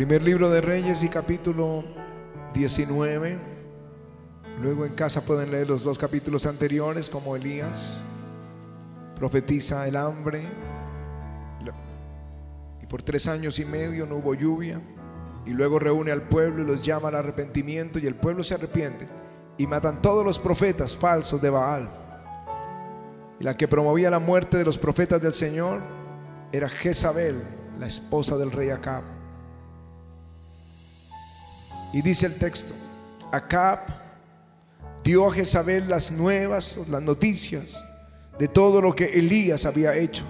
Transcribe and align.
Primer 0.00 0.22
libro 0.22 0.48
de 0.48 0.62
Reyes 0.62 1.02
y 1.02 1.10
capítulo 1.10 1.84
19. 2.54 3.38
Luego 4.62 4.86
en 4.86 4.94
casa 4.94 5.20
pueden 5.20 5.50
leer 5.50 5.68
los 5.68 5.84
dos 5.84 5.98
capítulos 5.98 6.46
anteriores 6.46 7.10
como 7.10 7.36
Elías 7.36 8.00
profetiza 9.14 9.86
el 9.86 9.96
hambre 9.96 10.48
y 12.82 12.86
por 12.86 13.02
tres 13.02 13.26
años 13.26 13.58
y 13.58 13.66
medio 13.66 14.06
no 14.06 14.16
hubo 14.16 14.32
lluvia 14.32 14.80
y 15.44 15.50
luego 15.50 15.78
reúne 15.78 16.12
al 16.12 16.22
pueblo 16.22 16.62
y 16.62 16.66
los 16.66 16.82
llama 16.82 17.08
al 17.08 17.16
arrepentimiento 17.16 17.98
y 17.98 18.06
el 18.06 18.14
pueblo 18.14 18.42
se 18.42 18.54
arrepiente 18.54 19.06
y 19.58 19.66
matan 19.66 20.00
todos 20.00 20.24
los 20.24 20.38
profetas 20.38 20.96
falsos 20.96 21.42
de 21.42 21.50
Baal. 21.50 21.90
Y 23.38 23.44
la 23.44 23.54
que 23.54 23.68
promovía 23.68 24.08
la 24.08 24.18
muerte 24.18 24.56
de 24.56 24.64
los 24.64 24.78
profetas 24.78 25.20
del 25.20 25.34
Señor 25.34 25.82
era 26.52 26.70
Jezabel, 26.70 27.42
la 27.78 27.86
esposa 27.86 28.38
del 28.38 28.50
rey 28.50 28.70
Acab. 28.70 29.19
Y 31.92 32.02
dice 32.02 32.26
el 32.26 32.36
texto, 32.36 32.72
Acab 33.32 33.80
dio 35.02 35.26
a 35.26 35.32
Jezabel 35.32 35.88
las 35.88 36.12
nuevas, 36.12 36.78
las 36.88 37.02
noticias 37.02 37.64
de 38.38 38.48
todo 38.48 38.80
lo 38.80 38.94
que 38.94 39.06
Elías 39.06 39.66
había 39.66 39.96
hecho 39.96 40.24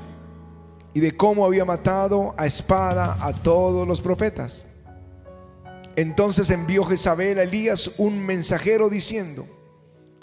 y 0.94 1.00
de 1.00 1.16
cómo 1.16 1.44
había 1.44 1.64
matado 1.64 2.34
a 2.36 2.46
espada 2.46 3.16
a 3.20 3.32
todos 3.32 3.86
los 3.86 4.00
profetas. 4.00 4.64
Entonces 5.96 6.50
envió 6.50 6.84
Jezabel 6.84 7.38
a 7.38 7.42
Elías 7.42 7.90
un 7.98 8.18
mensajero 8.24 8.88
diciendo, 8.88 9.46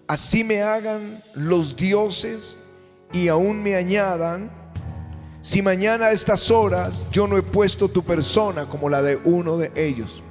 así 0.08 0.44
me 0.44 0.62
hagan 0.62 1.24
los 1.34 1.76
dioses 1.76 2.58
y 3.14 3.28
aún 3.28 3.62
me 3.62 3.76
añadan, 3.76 4.52
si 5.42 5.62
mañana 5.62 6.08
a 6.08 6.12
estas 6.12 6.52
horas 6.52 7.06
yo 7.12 7.28
no 7.28 7.38
he 7.38 7.44
puesto 7.44 7.88
tu 7.90 8.04
persona 8.04 8.68
como 8.68 8.90
la 8.90 9.02
de 9.02 9.18
uno 9.24 9.58
de 9.58 9.72
ellos, 9.76 10.24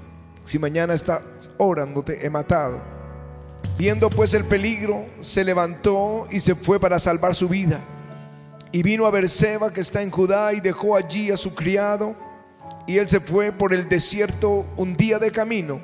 si 0.46 0.58
mañana 0.58 0.94
a 0.94 0.96
estas 0.96 1.20
horas 1.58 1.86
no 1.88 2.02
te 2.02 2.24
he 2.24 2.30
matado. 2.30 2.80
Viendo 3.76 4.08
pues 4.08 4.32
el 4.32 4.44
peligro, 4.44 5.04
se 5.20 5.44
levantó 5.44 6.26
y 6.30 6.40
se 6.40 6.54
fue 6.54 6.80
para 6.80 6.98
salvar 6.98 7.34
su 7.34 7.48
vida. 7.48 7.80
Y 8.72 8.82
vino 8.82 9.04
a 9.06 9.10
Berseba 9.10 9.72
que 9.72 9.82
está 9.82 10.00
en 10.00 10.10
Judá 10.10 10.54
y 10.54 10.60
dejó 10.60 10.96
allí 10.96 11.30
a 11.30 11.36
su 11.36 11.54
criado 11.54 12.16
y 12.86 12.98
él 12.98 13.08
se 13.08 13.20
fue 13.20 13.52
por 13.52 13.74
el 13.74 13.88
desierto 13.88 14.66
un 14.76 14.96
día 14.96 15.18
de 15.18 15.30
camino 15.30 15.80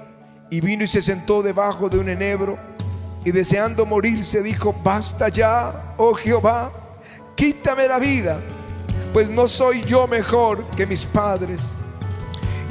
y 0.51 0.61
vino 0.61 0.85
y 0.85 0.87
se 0.87 1.03
sentó 1.03 1.43
debajo 1.43 1.89
de 1.89 1.99
un 1.99 2.09
enebro 2.09 2.59
y 3.25 3.31
deseando 3.31 3.87
morirse 3.87 4.43
dijo, 4.43 4.75
basta 4.83 5.29
ya, 5.29 5.95
oh 5.97 6.15
Jehová, 6.15 6.73
quítame 7.37 7.89
la 7.89 7.99
vida, 7.99 8.41
pues 9.13 9.31
no 9.31 9.49
soy 9.49 9.83
yo 9.83 10.07
mejor 10.07 10.67
que 10.71 10.87
mis 10.87 11.05
padres. 11.07 11.73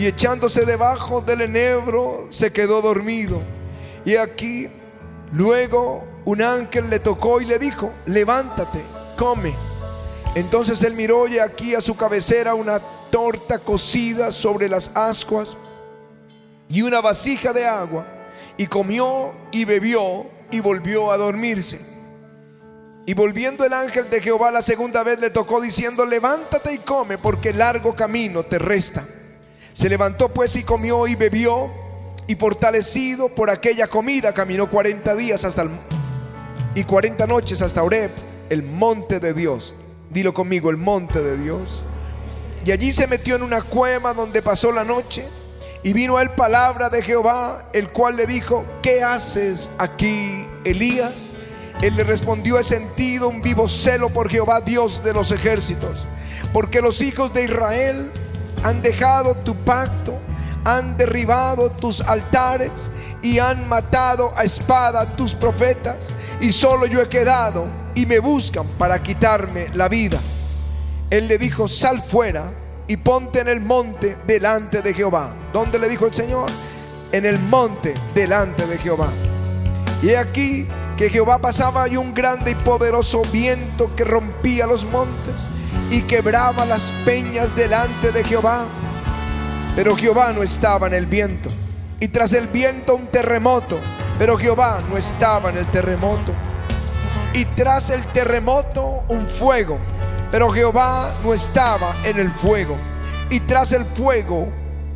Y 0.02 0.08
echándose 0.08 0.66
debajo 0.66 1.22
del 1.22 1.42
enebro 1.42 2.26
se 2.32 2.52
quedó 2.52 2.82
dormido. 2.82 3.40
Y 4.04 4.16
aquí 4.16 4.68
luego 5.32 6.04
un 6.26 6.42
ángel 6.42 6.90
le 6.90 6.98
tocó 6.98 7.40
y 7.40 7.46
le 7.46 7.60
dijo, 7.60 7.94
levántate, 8.08 8.82
come. 9.16 9.54
Entonces 10.34 10.82
él 10.82 10.96
miró 10.96 11.28
y 11.28 11.38
aquí 11.38 11.76
a 11.76 11.82
su 11.82 11.96
cabecera 11.96 12.56
una 12.56 12.80
torta 13.12 13.60
cocida 13.60 14.32
sobre 14.32 14.68
las 14.68 14.90
ascuas 14.96 15.56
y 16.68 16.82
una 16.82 17.00
vasija 17.00 17.54
de 17.54 17.68
agua, 17.68 18.08
y 18.58 18.66
comió 18.66 19.36
y 19.52 19.66
bebió 19.66 20.26
y 20.50 20.62
volvió 20.62 21.12
a 21.12 21.18
dormirse. 21.18 21.80
Y 23.06 23.14
volviendo 23.14 23.66
el 23.66 23.74
ángel 23.74 24.10
de 24.10 24.20
Jehová 24.20 24.50
la 24.50 24.64
segunda 24.64 25.04
vez 25.04 25.20
le 25.20 25.30
tocó 25.30 25.62
diciendo, 25.62 26.08
levántate 26.08 26.74
y 26.74 26.80
come, 26.80 27.20
porque 27.20 27.54
largo 27.54 27.96
camino 27.96 28.42
te 28.42 28.58
resta. 28.58 29.06
Se 29.74 29.90
levantó 29.90 30.30
pues 30.30 30.56
y 30.56 30.64
comió 30.64 31.08
y 31.08 31.16
bebió, 31.16 31.72
y 32.28 32.36
fortalecido 32.36 33.30
por 33.30 33.50
aquella 33.50 33.88
comida 33.88 34.34
caminó 34.34 34.70
40 34.70 35.16
días 35.16 35.44
hasta 35.44 35.64
el, 35.64 35.70
y 36.76 36.84
40 36.84 37.28
noches 37.28 37.62
hasta 37.62 37.84
Oreb, 37.84 38.12
el 38.50 38.64
monte 38.64 39.20
de 39.20 39.34
Dios. 39.34 39.76
Dilo 40.10 40.34
conmigo, 40.34 40.70
el 40.70 40.78
monte 40.78 41.22
de 41.22 41.38
Dios. 41.38 41.84
Y 42.66 42.72
allí 42.72 42.94
se 42.94 43.08
metió 43.08 43.36
en 43.36 43.44
una 43.44 43.62
cueva 43.62 44.14
donde 44.14 44.42
pasó 44.42 44.72
la 44.72 44.84
noche. 44.84 45.26
Y 45.84 45.94
vino 45.94 46.18
a 46.18 46.22
él 46.22 46.30
palabra 46.32 46.90
de 46.90 47.02
Jehová, 47.02 47.70
el 47.74 47.90
cual 47.90 48.16
le 48.16 48.28
dijo, 48.28 48.66
¿qué 48.84 49.04
haces 49.04 49.72
aquí, 49.80 50.46
Elías? 50.64 51.32
Él 51.82 51.96
le 51.96 52.04
respondió, 52.04 52.60
he 52.60 52.64
sentido 52.64 53.28
un 53.28 53.42
vivo 53.42 53.68
celo 53.68 54.10
por 54.10 54.30
Jehová, 54.30 54.62
Dios 54.62 55.04
de 55.04 55.14
los 55.14 55.32
ejércitos, 55.32 56.06
porque 56.54 56.82
los 56.82 57.02
hijos 57.02 57.34
de 57.34 57.46
Israel 57.46 58.12
han 58.64 58.82
dejado 58.82 59.36
tu 59.36 59.56
pacto, 59.56 60.20
han 60.64 60.98
derribado 60.98 61.72
tus 61.72 62.02
altares 62.02 62.90
y 63.22 63.40
han 63.40 63.68
matado 63.68 64.34
a 64.36 64.44
espada 64.44 65.16
tus 65.16 65.36
profetas, 65.36 66.10
y 66.40 66.52
solo 66.52 66.86
yo 66.86 67.02
he 67.02 67.10
quedado 67.10 67.66
y 67.96 68.06
me 68.06 68.20
buscan 68.20 68.68
para 68.78 69.02
quitarme 69.02 69.68
la 69.74 69.90
vida. 69.90 70.20
Él 71.10 71.28
le 71.28 71.38
dijo, 71.38 71.68
sal 71.68 72.02
fuera 72.02 72.54
y 72.88 72.98
ponte 72.98 73.42
en 73.42 73.48
el 73.48 73.60
monte 73.60 74.18
delante 74.26 74.82
de 74.82 74.94
Jehová. 74.94 75.36
¿Dónde 75.52 75.78
le 75.78 75.90
dijo 75.90 76.08
el 76.08 76.14
Señor? 76.14 76.50
En 77.12 77.26
el 77.26 77.40
monte 77.40 77.94
delante 78.16 78.66
de 78.66 78.78
Jehová. 78.78 79.10
Y 80.02 80.16
aquí 80.16 80.68
que 80.98 81.10
Jehová 81.10 81.40
pasaba 81.40 81.88
y 81.88 81.98
un 81.98 82.14
grande 82.14 82.52
y 82.52 82.56
poderoso 82.56 83.24
viento 83.32 83.96
que 83.96 84.04
rompía 84.04 84.68
los 84.68 84.86
montes 84.86 85.36
y 85.92 86.02
quebraba 86.02 86.66
las 86.66 86.92
peñas 87.06 87.56
delante 87.56 88.12
de 88.12 88.24
Jehová. 88.24 88.66
Pero 89.76 89.96
Jehová 89.96 90.34
no 90.34 90.42
estaba 90.42 90.88
en 90.88 90.96
el 90.96 91.06
viento. 91.06 91.50
Y 92.00 92.08
tras 92.08 92.34
el 92.34 92.48
viento 92.48 92.96
un 92.96 93.08
terremoto. 93.08 93.80
Pero 94.18 94.38
Jehová 94.38 94.82
no 94.90 94.98
estaba 94.98 95.52
en 95.52 95.58
el 95.58 95.70
terremoto. 95.70 96.34
Y 97.34 97.46
tras 97.46 97.92
el 97.92 98.04
terremoto 98.08 99.04
un 99.08 99.30
fuego 99.30 99.78
pero 100.32 100.50
Jehová 100.50 101.14
no 101.24 101.34
estaba 101.34 101.94
en 102.06 102.18
el 102.18 102.32
fuego. 102.32 102.78
Y 103.30 103.42
tras 103.42 103.74
el 103.74 103.84
fuego, 103.84 104.48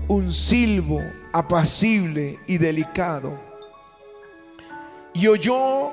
un 0.07 0.31
silbo 0.31 1.01
apacible 1.33 2.39
y 2.47 2.57
delicado. 2.57 3.37
Y 5.13 5.27
oyó, 5.27 5.91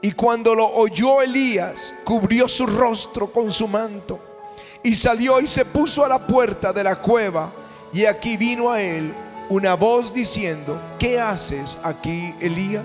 y 0.00 0.12
cuando 0.12 0.54
lo 0.54 0.68
oyó 0.68 1.22
Elías, 1.22 1.92
cubrió 2.04 2.46
su 2.46 2.66
rostro 2.66 3.32
con 3.32 3.50
su 3.50 3.66
manto. 3.66 4.20
Y 4.82 4.94
salió 4.94 5.40
y 5.40 5.46
se 5.46 5.64
puso 5.64 6.04
a 6.04 6.08
la 6.08 6.26
puerta 6.26 6.72
de 6.72 6.84
la 6.84 6.96
cueva. 6.96 7.50
Y 7.92 8.04
aquí 8.04 8.36
vino 8.36 8.70
a 8.70 8.80
él 8.80 9.12
una 9.48 9.74
voz 9.74 10.12
diciendo, 10.12 10.80
¿qué 10.98 11.18
haces 11.18 11.78
aquí, 11.82 12.34
Elías? 12.40 12.84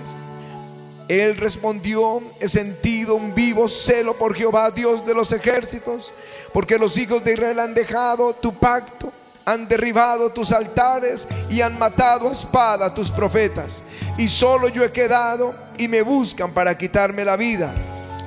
Él 1.08 1.36
respondió, 1.36 2.22
he 2.40 2.48
sentido 2.48 3.14
un 3.16 3.34
vivo 3.34 3.68
celo 3.68 4.14
por 4.14 4.34
Jehová, 4.34 4.70
Dios 4.70 5.04
de 5.04 5.14
los 5.14 5.32
ejércitos, 5.32 6.14
porque 6.52 6.78
los 6.78 6.96
hijos 6.96 7.22
de 7.22 7.34
Israel 7.34 7.60
han 7.60 7.74
dejado 7.74 8.32
tu 8.34 8.54
pacto, 8.54 9.12
han 9.44 9.68
derribado 9.68 10.30
tus 10.32 10.52
altares 10.52 11.28
y 11.50 11.60
han 11.60 11.78
matado 11.78 12.30
a 12.30 12.32
espada 12.32 12.86
a 12.86 12.94
tus 12.94 13.10
profetas. 13.10 13.82
Y 14.16 14.28
solo 14.28 14.68
yo 14.68 14.82
he 14.82 14.92
quedado 14.92 15.54
y 15.76 15.88
me 15.88 16.00
buscan 16.00 16.52
para 16.52 16.78
quitarme 16.78 17.26
la 17.26 17.36
vida. 17.36 17.74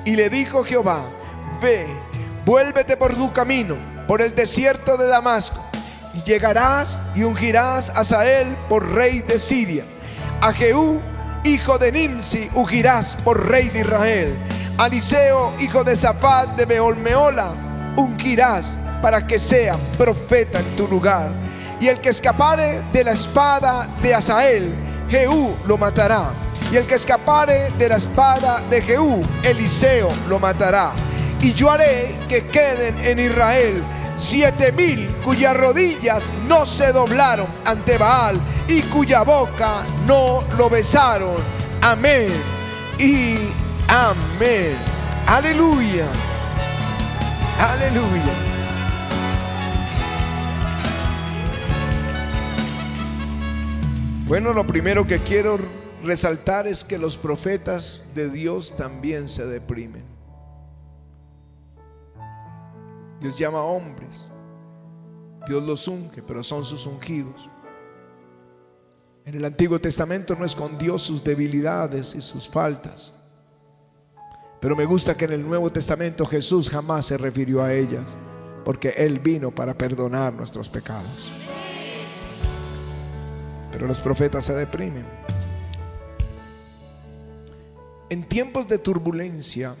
Y 0.04 0.14
le 0.14 0.30
dijo 0.30 0.62
Jehová, 0.62 1.10
ve, 1.60 1.86
vuélvete 2.48 2.96
por 2.96 3.14
tu 3.14 3.30
camino, 3.30 3.76
por 4.06 4.22
el 4.22 4.34
desierto 4.34 4.96
de 4.96 5.06
Damasco, 5.06 5.62
y 6.14 6.22
llegarás 6.22 6.98
y 7.14 7.22
ungirás 7.22 7.90
a 7.90 8.04
Sael 8.04 8.56
por 8.70 8.90
rey 8.90 9.20
de 9.20 9.38
Siria, 9.38 9.84
a 10.40 10.54
Jehú 10.54 11.02
hijo 11.44 11.76
de 11.76 11.92
Nimsi, 11.92 12.48
ungirás 12.54 13.16
por 13.22 13.50
rey 13.50 13.68
de 13.68 13.80
Israel. 13.80 14.34
Aliseo, 14.78 15.52
hijo 15.60 15.84
de 15.84 15.94
Zafat 15.94 16.56
de 16.56 16.64
Beolmeola, 16.64 17.52
ungirás 17.98 18.78
para 19.02 19.26
que 19.26 19.38
sea 19.38 19.76
profeta 19.98 20.58
en 20.60 20.76
tu 20.76 20.88
lugar. 20.88 21.30
Y 21.82 21.88
el 21.88 22.00
que 22.00 22.08
escapare 22.08 22.82
de 22.94 23.04
la 23.04 23.12
espada 23.12 23.86
de 24.02 24.14
Asael, 24.14 24.74
Jehú 25.10 25.54
lo 25.66 25.76
matará. 25.76 26.30
Y 26.72 26.76
el 26.76 26.86
que 26.86 26.94
escapare 26.94 27.70
de 27.78 27.90
la 27.90 27.96
espada 27.96 28.62
de 28.70 28.80
Jehú, 28.80 29.20
Eliseo 29.42 30.08
lo 30.30 30.38
matará. 30.38 30.94
Y 31.40 31.52
yo 31.54 31.70
haré 31.70 32.14
que 32.28 32.46
queden 32.46 32.98
en 32.98 33.18
Israel 33.20 33.82
siete 34.16 34.72
mil 34.72 35.06
cuyas 35.24 35.56
rodillas 35.56 36.32
no 36.48 36.66
se 36.66 36.92
doblaron 36.92 37.46
ante 37.64 37.96
Baal 37.96 38.36
y 38.66 38.82
cuya 38.82 39.22
boca 39.22 39.84
no 40.06 40.42
lo 40.56 40.68
besaron. 40.68 41.36
Amén 41.80 42.28
y 42.98 43.36
amén. 43.86 44.76
Aleluya. 45.26 46.06
Aleluya. 47.60 48.34
Bueno, 54.26 54.52
lo 54.52 54.66
primero 54.66 55.06
que 55.06 55.20
quiero 55.20 55.58
resaltar 56.02 56.66
es 56.66 56.84
que 56.84 56.98
los 56.98 57.16
profetas 57.16 58.04
de 58.14 58.28
Dios 58.28 58.76
también 58.76 59.28
se 59.28 59.46
deprimen. 59.46 60.07
Dios 63.20 63.38
llama 63.38 63.58
a 63.58 63.62
hombres. 63.62 64.30
Dios 65.46 65.62
los 65.62 65.88
unge, 65.88 66.22
pero 66.22 66.42
son 66.42 66.64
sus 66.64 66.86
ungidos. 66.86 67.48
En 69.24 69.34
el 69.34 69.44
Antiguo 69.44 69.78
Testamento 69.78 70.34
no 70.36 70.44
escondió 70.44 70.98
sus 70.98 71.22
debilidades 71.22 72.14
y 72.14 72.20
sus 72.20 72.48
faltas. 72.48 73.12
Pero 74.60 74.74
me 74.74 74.84
gusta 74.84 75.16
que 75.16 75.26
en 75.26 75.32
el 75.32 75.46
Nuevo 75.46 75.70
Testamento 75.70 76.26
Jesús 76.26 76.68
jamás 76.68 77.06
se 77.06 77.16
refirió 77.16 77.62
a 77.62 77.74
ellas, 77.74 78.16
porque 78.64 78.90
Él 78.96 79.20
vino 79.20 79.54
para 79.54 79.74
perdonar 79.74 80.32
nuestros 80.32 80.68
pecados. 80.68 81.30
Pero 83.70 83.86
los 83.86 84.00
profetas 84.00 84.44
se 84.44 84.54
deprimen. 84.54 85.04
En 88.10 88.26
tiempos 88.26 88.66
de 88.66 88.78
turbulencia, 88.78 89.76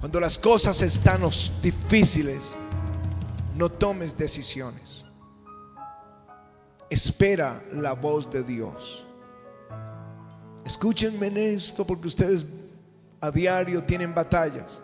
cuando 0.00 0.20
las 0.20 0.38
cosas 0.38 0.80
están 0.82 1.22
difíciles, 1.62 2.54
no 3.56 3.68
tomes 3.68 4.16
decisiones. 4.16 5.04
Espera 6.88 7.62
la 7.72 7.92
voz 7.92 8.30
de 8.30 8.42
Dios. 8.42 9.04
Escúchenme 10.64 11.26
en 11.26 11.36
esto 11.36 11.86
porque 11.86 12.08
ustedes 12.08 12.46
a 13.20 13.30
diario 13.30 13.82
tienen 13.82 14.14
batallas. 14.14 14.80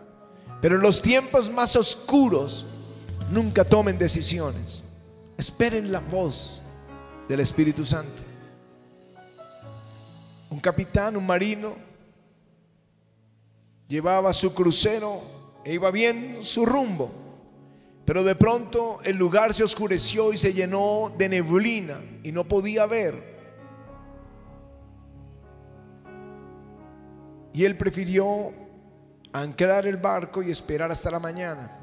Pero 0.61 0.77
en 0.77 0.83
los 0.83 1.01
tiempos 1.01 1.51
más 1.51 1.77
oscuros 1.77 2.67
nunca 3.31 3.65
tomen 3.65 3.99
decisiones. 3.99 4.83
Esperen 5.37 5.93
la 5.93 6.01
voz 6.01 6.63
del 7.29 7.41
Espíritu 7.41 7.85
Santo. 7.85 8.23
Un 10.51 10.61
capitán, 10.61 11.17
un 11.17 11.27
marino, 11.27 11.75
llevaba 13.89 14.33
su 14.33 14.55
crucero 14.55 15.21
e 15.65 15.75
iba 15.75 15.91
bien 15.91 16.39
su 16.43 16.67
rumbo. 16.67 17.11
Pero 18.05 18.23
de 18.23 18.35
pronto 18.35 19.01
el 19.05 19.17
lugar 19.17 19.55
se 19.55 19.65
oscureció 19.65 20.33
y 20.33 20.39
se 20.39 20.53
llenó 20.53 21.13
de 21.17 21.29
neblina 21.29 22.01
y 22.23 22.33
no 22.33 22.45
podía 22.45 22.87
ver. 22.87 23.35
Y 27.55 27.65
él 27.65 27.77
prefirió 27.77 28.53
anclar 29.33 29.87
el 29.87 29.97
barco 29.97 30.43
y 30.43 30.51
esperar 30.51 30.91
hasta 30.91 31.11
la 31.11 31.19
mañana. 31.19 31.81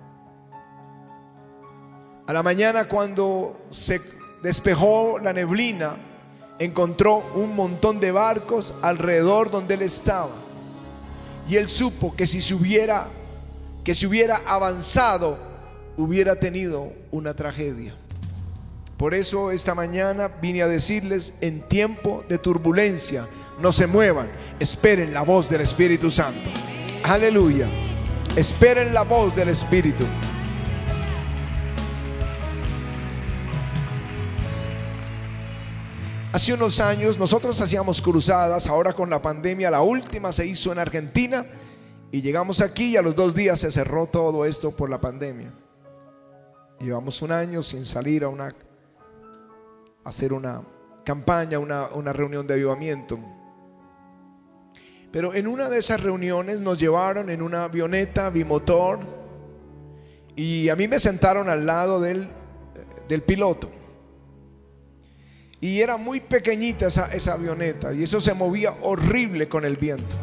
A 2.27 2.33
la 2.33 2.43
mañana 2.43 2.87
cuando 2.87 3.67
se 3.71 3.99
despejó 4.43 5.17
la 5.19 5.33
neblina, 5.33 5.95
encontró 6.59 7.17
un 7.33 7.55
montón 7.55 7.99
de 7.99 8.11
barcos 8.11 8.75
alrededor 8.81 9.49
donde 9.49 9.73
él 9.73 9.81
estaba. 9.81 10.50
Y 11.51 11.57
él 11.57 11.67
supo 11.67 12.15
que 12.15 12.25
si 12.27 12.39
se 12.39 12.53
hubiera 12.53 13.09
que 13.83 13.93
si 13.93 14.05
hubiera 14.05 14.37
avanzado 14.45 15.37
hubiera 15.97 16.39
tenido 16.39 16.93
una 17.11 17.33
tragedia. 17.33 17.93
Por 18.95 19.13
eso 19.13 19.51
esta 19.51 19.75
mañana 19.75 20.29
vine 20.41 20.61
a 20.61 20.67
decirles 20.67 21.33
en 21.41 21.67
tiempo 21.67 22.23
de 22.29 22.37
turbulencia 22.37 23.27
no 23.59 23.73
se 23.73 23.85
muevan, 23.85 24.31
esperen 24.61 25.13
la 25.13 25.23
voz 25.23 25.49
del 25.49 25.59
Espíritu 25.59 26.09
Santo. 26.09 26.49
Aleluya. 27.03 27.67
Esperen 28.37 28.93
la 28.93 29.01
voz 29.01 29.35
del 29.35 29.49
Espíritu. 29.49 30.05
Hace 36.33 36.53
unos 36.53 36.79
años 36.79 37.19
nosotros 37.19 37.59
hacíamos 37.59 38.01
cruzadas, 38.01 38.67
ahora 38.67 38.93
con 38.93 39.09
la 39.09 39.21
pandemia 39.21 39.69
la 39.69 39.81
última 39.81 40.31
se 40.31 40.47
hizo 40.47 40.71
en 40.71 40.79
Argentina 40.79 41.45
y 42.09 42.21
llegamos 42.21 42.61
aquí 42.61 42.91
y 42.91 42.97
a 42.97 43.01
los 43.01 43.15
dos 43.15 43.35
días 43.35 43.59
se 43.59 43.69
cerró 43.69 44.07
todo 44.07 44.45
esto 44.45 44.71
por 44.71 44.89
la 44.89 44.97
pandemia. 44.97 45.51
Llevamos 46.79 47.21
un 47.21 47.33
año 47.33 47.61
sin 47.61 47.85
salir 47.85 48.23
a 48.23 48.29
una 48.29 48.55
hacer 50.05 50.31
una 50.31 50.61
campaña, 51.03 51.59
una, 51.59 51.87
una 51.87 52.13
reunión 52.13 52.47
de 52.47 52.53
avivamiento. 52.53 53.19
Pero 55.11 55.33
en 55.33 55.47
una 55.47 55.69
de 55.69 55.79
esas 55.79 56.01
reuniones 56.01 56.61
nos 56.61 56.79
llevaron 56.79 57.29
en 57.29 57.41
una 57.41 57.65
avioneta 57.65 58.29
bimotor 58.29 58.99
y 60.37 60.69
a 60.69 60.77
mí 60.77 60.87
me 60.87 61.01
sentaron 61.01 61.49
al 61.49 61.65
lado 61.65 61.99
del, 61.99 62.29
del 63.09 63.21
piloto. 63.21 63.80
Y 65.61 65.79
era 65.79 65.95
muy 65.97 66.19
pequeñita 66.19 66.87
esa, 66.87 67.05
esa 67.13 67.33
avioneta 67.33 67.93
y 67.93 68.03
eso 68.03 68.19
se 68.19 68.33
movía 68.33 68.75
horrible 68.81 69.47
con 69.47 69.63
el 69.63 69.77
viento. 69.77 70.15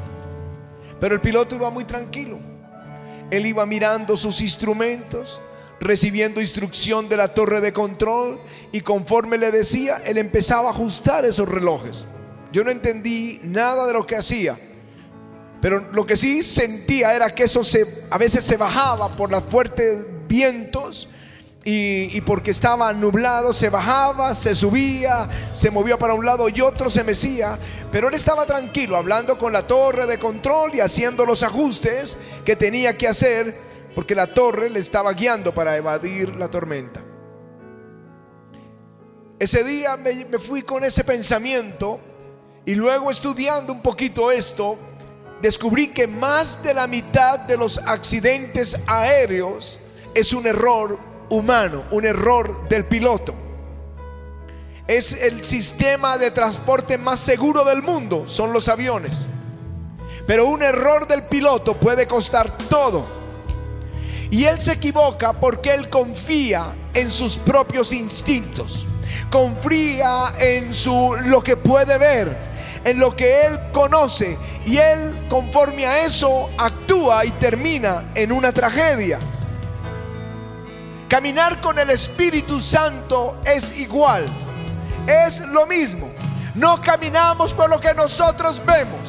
Pero 0.98 1.14
el 1.14 1.20
piloto 1.20 1.54
iba 1.54 1.70
muy 1.70 1.84
tranquilo. 1.84 2.40
Él 3.30 3.46
iba 3.46 3.64
mirando 3.64 4.16
sus 4.16 4.40
instrumentos, 4.40 5.40
recibiendo 5.80 6.40
instrucción 6.40 7.08
de 7.08 7.16
la 7.16 7.28
torre 7.28 7.60
de 7.60 7.72
control 7.72 8.40
y 8.72 8.80
conforme 8.80 9.38
le 9.38 9.52
decía, 9.52 10.02
él 10.04 10.18
empezaba 10.18 10.68
a 10.68 10.72
ajustar 10.72 11.24
esos 11.24 11.48
relojes. 11.48 12.04
Yo 12.52 12.64
no 12.64 12.72
entendí 12.72 13.40
nada 13.44 13.86
de 13.86 13.92
lo 13.92 14.06
que 14.06 14.16
hacía, 14.16 14.58
pero 15.60 15.88
lo 15.92 16.04
que 16.04 16.16
sí 16.16 16.42
sentía 16.42 17.14
era 17.14 17.34
que 17.34 17.44
eso 17.44 17.62
se, 17.62 18.04
a 18.10 18.18
veces 18.18 18.44
se 18.44 18.56
bajaba 18.56 19.14
por 19.14 19.30
los 19.30 19.44
fuertes 19.44 20.06
vientos 20.26 21.08
y, 21.70 22.20
porque 22.22 22.50
estaba 22.50 22.90
nublado 22.94 23.52
se 23.52 23.68
bajaba, 23.68 24.34
se 24.34 24.54
subía, 24.54 25.28
se 25.52 25.70
movía 25.70 25.98
para 25.98 26.14
un 26.14 26.24
lado 26.24 26.48
y 26.48 26.62
otro 26.62 26.90
se 26.90 27.04
mecía. 27.04 27.58
Pero 27.92 28.08
él 28.08 28.14
estaba 28.14 28.46
tranquilo, 28.46 28.96
hablando 28.96 29.36
con 29.36 29.52
la 29.52 29.66
torre 29.66 30.06
de 30.06 30.18
control 30.18 30.74
y 30.74 30.80
haciendo 30.80 31.26
los 31.26 31.42
ajustes 31.42 32.16
que 32.46 32.56
tenía 32.56 32.96
que 32.96 33.06
hacer 33.06 33.54
porque 33.94 34.14
la 34.14 34.28
torre 34.28 34.70
le 34.70 34.80
estaba 34.80 35.12
guiando 35.12 35.52
para 35.52 35.76
evadir 35.76 36.36
la 36.36 36.48
tormenta. 36.48 37.02
Ese 39.38 39.62
día 39.62 39.98
me, 39.98 40.24
me 40.24 40.38
fui 40.38 40.62
con 40.62 40.84
ese 40.84 41.04
pensamiento 41.04 42.00
y 42.64 42.76
luego 42.76 43.10
estudiando 43.10 43.74
un 43.74 43.82
poquito 43.82 44.30
esto, 44.30 44.78
descubrí 45.42 45.88
que 45.88 46.06
más 46.06 46.62
de 46.62 46.72
la 46.72 46.86
mitad 46.86 47.40
de 47.40 47.58
los 47.58 47.76
accidentes 47.76 48.74
aéreos 48.86 49.78
es 50.14 50.32
un 50.32 50.46
error 50.46 51.07
humano, 51.30 51.84
un 51.90 52.04
error 52.04 52.68
del 52.68 52.84
piloto. 52.84 53.34
Es 54.86 55.12
el 55.12 55.44
sistema 55.44 56.16
de 56.16 56.30
transporte 56.30 56.96
más 56.96 57.20
seguro 57.20 57.64
del 57.64 57.82
mundo, 57.82 58.24
son 58.26 58.52
los 58.52 58.68
aviones. 58.68 59.26
Pero 60.26 60.46
un 60.46 60.62
error 60.62 61.06
del 61.06 61.24
piloto 61.24 61.74
puede 61.74 62.06
costar 62.06 62.56
todo. 62.56 63.06
Y 64.30 64.44
él 64.44 64.60
se 64.60 64.72
equivoca 64.72 65.32
porque 65.32 65.72
él 65.72 65.88
confía 65.88 66.74
en 66.94 67.10
sus 67.10 67.38
propios 67.38 67.92
instintos. 67.92 68.86
Confía 69.30 70.34
en 70.38 70.72
su 70.74 71.16
lo 71.24 71.42
que 71.42 71.56
puede 71.56 71.98
ver, 71.98 72.36
en 72.84 72.98
lo 72.98 73.14
que 73.16 73.46
él 73.46 73.58
conoce 73.72 74.38
y 74.66 74.76
él 74.76 75.26
conforme 75.28 75.86
a 75.86 76.04
eso 76.04 76.50
actúa 76.58 77.24
y 77.24 77.30
termina 77.32 78.10
en 78.14 78.32
una 78.32 78.52
tragedia. 78.52 79.18
Caminar 81.08 81.58
con 81.62 81.78
el 81.78 81.88
Espíritu 81.88 82.60
Santo 82.60 83.40
es 83.44 83.76
igual, 83.78 84.26
es 85.06 85.40
lo 85.40 85.66
mismo. 85.66 86.10
No 86.54 86.80
caminamos 86.82 87.54
por 87.54 87.70
lo 87.70 87.80
que 87.80 87.94
nosotros 87.94 88.60
vemos. 88.66 89.00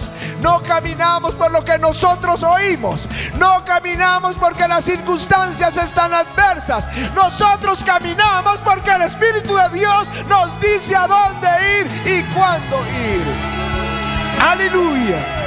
No 0.42 0.62
caminamos 0.64 1.36
por 1.36 1.52
lo 1.52 1.66
que 1.66 1.78
nosotros 1.78 2.44
oímos. 2.44 3.08
No 3.38 3.66
caminamos 3.66 4.36
porque 4.38 4.68
las 4.68 4.86
circunstancias 4.86 5.76
están 5.76 6.14
adversas. 6.14 6.88
Nosotros 7.14 7.84
caminamos 7.84 8.60
porque 8.60 8.92
el 8.92 9.02
Espíritu 9.02 9.56
de 9.56 9.70
Dios 9.80 10.10
nos 10.30 10.62
dice 10.62 10.96
a 10.96 11.08
dónde 11.08 11.48
ir 11.80 11.88
y 12.06 12.24
cuándo 12.34 12.78
ir. 12.92 13.24
Aleluya. 14.42 15.39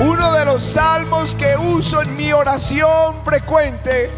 Uno 0.00 0.32
de 0.32 0.46
los 0.46 0.62
salmos 0.62 1.34
que 1.34 1.54
uso 1.58 2.00
en 2.00 2.16
mi 2.16 2.32
oración 2.32 3.22
frecuente 3.22 4.10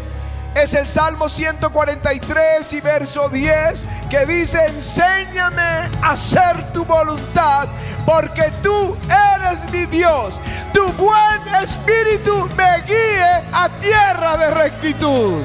es 0.55 0.73
el 0.75 0.87
Salmo 0.87 1.27
143 1.27 2.71
y 2.71 2.79
verso 2.79 3.27
10 3.27 3.85
que 4.09 4.25
dice, 4.25 4.65
enséñame 4.67 5.89
a 6.01 6.11
hacer 6.11 6.71
tu 6.71 6.85
voluntad 6.85 7.67
porque 8.05 8.49
tú 8.61 8.95
eres 9.35 9.69
mi 9.73 9.85
Dios. 9.85 10.39
Tu 10.73 10.87
buen 10.93 11.55
espíritu 11.61 12.47
me 12.55 12.81
guíe 12.83 13.43
a 13.51 13.67
tierra 13.81 14.37
de 14.37 14.51
rectitud. 14.51 15.43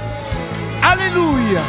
Aleluya. 0.82 1.62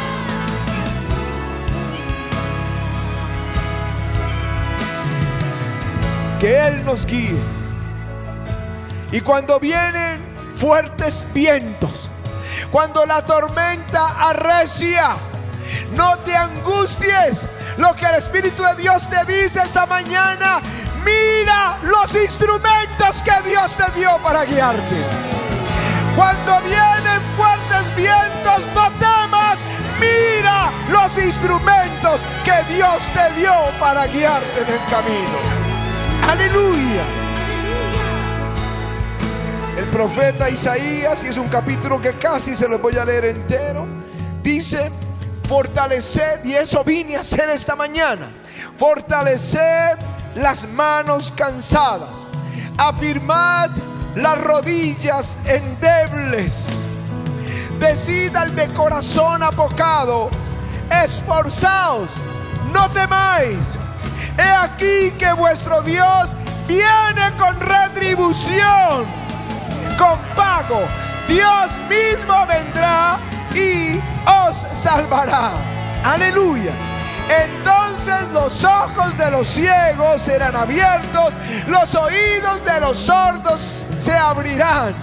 Que 6.38 6.66
Él 6.68 6.84
nos 6.84 7.04
guíe. 7.04 7.59
Y 9.12 9.20
cuando 9.20 9.58
vienen 9.58 10.20
fuertes 10.56 11.26
vientos, 11.32 12.10
cuando 12.70 13.04
la 13.06 13.24
tormenta 13.24 14.08
arrecia, 14.28 15.16
no 15.92 16.16
te 16.18 16.34
angusties. 16.36 17.46
Lo 17.76 17.94
que 17.94 18.06
el 18.06 18.16
Espíritu 18.16 18.62
de 18.62 18.82
Dios 18.82 19.08
te 19.08 19.24
dice 19.24 19.60
esta 19.64 19.86
mañana, 19.86 20.60
mira 21.04 21.78
los 21.82 22.14
instrumentos 22.14 23.22
que 23.22 23.48
Dios 23.48 23.76
te 23.76 23.98
dio 23.98 24.18
para 24.22 24.44
guiarte. 24.44 25.04
Cuando 26.16 26.60
vienen 26.62 27.22
fuertes 27.36 27.96
vientos, 27.96 28.66
no 28.74 28.90
temas 28.98 29.58
Mira 30.00 30.70
los 30.88 31.18
instrumentos 31.18 32.22
que 32.42 32.74
Dios 32.74 33.02
te 33.12 33.40
dio 33.40 33.52
para 33.78 34.06
guiarte 34.06 34.62
en 34.62 34.68
el 34.68 34.84
camino. 34.90 35.38
Aleluya. 36.26 37.19
El 39.80 39.86
profeta 39.86 40.50
Isaías, 40.50 41.24
y 41.24 41.28
es 41.28 41.38
un 41.38 41.48
capítulo 41.48 42.02
que 42.02 42.12
casi 42.18 42.54
se 42.54 42.68
lo 42.68 42.78
voy 42.78 42.98
a 42.98 43.04
leer 43.06 43.24
entero, 43.24 43.86
dice, 44.42 44.90
fortaleced, 45.48 46.44
y 46.44 46.52
eso 46.52 46.84
vine 46.84 47.16
a 47.16 47.20
hacer 47.20 47.48
esta 47.48 47.74
mañana, 47.74 48.28
fortaleced 48.76 49.96
las 50.34 50.68
manos 50.68 51.32
cansadas, 51.34 52.28
afirmad 52.76 53.70
las 54.16 54.36
rodillas 54.36 55.38
endebles, 55.46 56.82
decid 57.78 58.36
al 58.36 58.54
de 58.54 58.68
corazón 58.74 59.42
apocado, 59.42 60.28
esforzaos, 61.02 62.10
no 62.70 62.90
temáis, 62.90 63.78
he 64.36 64.42
aquí 64.42 65.10
que 65.18 65.32
vuestro 65.32 65.80
Dios 65.80 66.36
viene 66.68 67.34
con 67.38 67.58
retribución, 67.58 69.19
con 70.00 70.18
pago, 70.34 70.80
Dios 71.28 71.78
mismo 71.90 72.46
vendrá 72.46 73.18
y 73.54 74.00
os 74.48 74.66
salvará. 74.72 75.50
Aleluya. 76.02 76.72
Entonces 77.28 78.28
los 78.32 78.64
ojos 78.64 79.16
de 79.18 79.30
los 79.30 79.46
ciegos 79.46 80.22
serán 80.22 80.56
abiertos, 80.56 81.34
los 81.68 81.94
oídos 81.94 82.64
de 82.64 82.80
los 82.80 82.98
sordos 82.98 83.86
se 83.98 84.16
abrirán. 84.16 84.94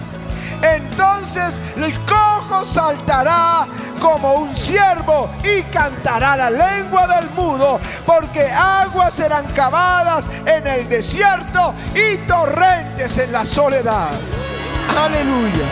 Entonces 0.62 1.62
el 1.76 1.94
cojo 2.04 2.64
saltará 2.64 3.66
como 4.00 4.34
un 4.34 4.56
siervo 4.56 5.30
y 5.44 5.62
cantará 5.62 6.36
la 6.36 6.50
lengua 6.50 7.06
del 7.06 7.30
mudo, 7.30 7.78
porque 8.04 8.50
aguas 8.50 9.14
serán 9.14 9.46
cavadas 9.54 10.28
en 10.44 10.66
el 10.66 10.88
desierto 10.88 11.72
y 11.94 12.16
torrentes 12.26 13.16
en 13.18 13.30
la 13.32 13.44
soledad. 13.44 14.10
Aleluya. 14.96 15.66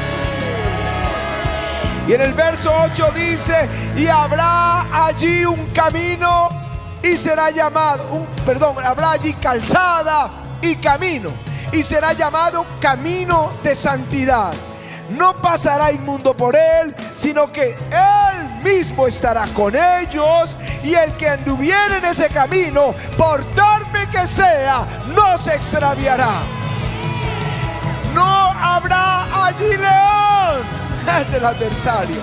Y 2.09 2.13
en 2.13 2.21
el 2.21 2.35
verso 2.35 2.73
8 2.85 3.13
dice, 3.15 3.69
y 3.97 4.07
habrá 4.07 5.07
allí 5.07 5.45
un 5.45 5.67
camino 5.71 6.49
y 7.03 7.17
será 7.17 7.51
llamado, 7.51 8.07
un, 8.13 8.27
perdón, 8.45 8.77
habrá 8.85 9.13
allí 9.13 9.35
calzada 9.35 10.31
y 10.63 10.77
camino 10.77 11.31
y 11.73 11.83
será 11.83 12.13
llamado 12.13 12.65
camino 12.81 13.53
de 13.63 13.75
santidad. 13.75 14.53
No 15.11 15.41
pasará 15.41 15.93
inmundo 15.93 16.37
por 16.37 16.57
él, 16.57 16.95
sino 17.17 17.53
que 17.53 17.77
él 17.91 18.61
mismo 18.65 19.07
estará 19.07 19.47
con 19.49 19.75
ellos 19.75 20.59
y 20.83 20.95
el 20.95 21.17
que 21.17 21.29
anduviera 21.29 21.99
en 21.99 22.05
ese 22.05 22.29
camino, 22.29 22.95
por 23.17 23.45
torpe 23.51 24.09
que 24.11 24.27
sea, 24.27 25.05
no 25.09 25.39
se 25.39 25.55
extraviará. 25.55 26.66
Allí 29.47 29.77
león 29.77 30.61
es 31.21 31.33
el 31.35 31.45
adversario. 31.45 32.17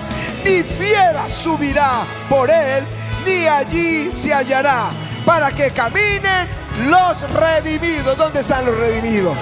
Ni 0.44 0.62
fiera 0.62 1.30
subirá 1.30 2.02
por 2.28 2.52
él, 2.52 2.84
ni 3.26 3.48
allí 3.48 4.12
se 4.14 4.34
hallará, 4.34 4.90
para 5.26 5.50
que 5.52 5.72
caminen 5.72 6.50
los 6.90 7.22
redimidos. 7.32 8.18
¿Dónde 8.18 8.42
están 8.42 8.66
los 8.66 8.78
redimidos? 8.78 9.38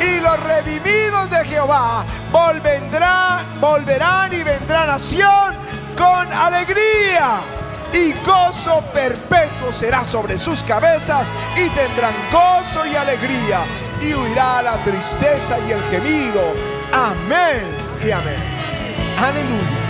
Y 0.00 0.20
los 0.20 0.40
redimidos 0.44 1.28
de 1.28 1.44
Jehová 1.44 2.04
volverán, 2.30 3.60
volverán 3.60 4.32
y 4.32 4.44
vendrán 4.44 4.86
nación 4.86 5.56
con 5.98 6.32
alegría. 6.32 7.40
Y 7.92 8.12
gozo 8.24 8.80
perpetuo 8.92 9.72
será 9.72 10.04
sobre 10.04 10.38
sus 10.38 10.62
cabezas 10.62 11.26
y 11.56 11.68
tendrán 11.70 12.14
gozo 12.30 12.86
y 12.86 12.94
alegría. 12.94 13.64
Y 14.04 14.14
huirá 14.14 14.62
la 14.62 14.82
tristeza 14.84 15.58
y 15.66 15.72
el 15.72 15.82
gemido. 15.84 16.52
Amén 16.92 17.84
amén. 18.12 18.36
Aleluya. 19.18 19.80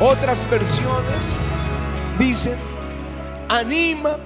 Otras 0.00 0.48
versiones 0.48 1.36
dicen, 2.18 2.56
anima 3.48 4.16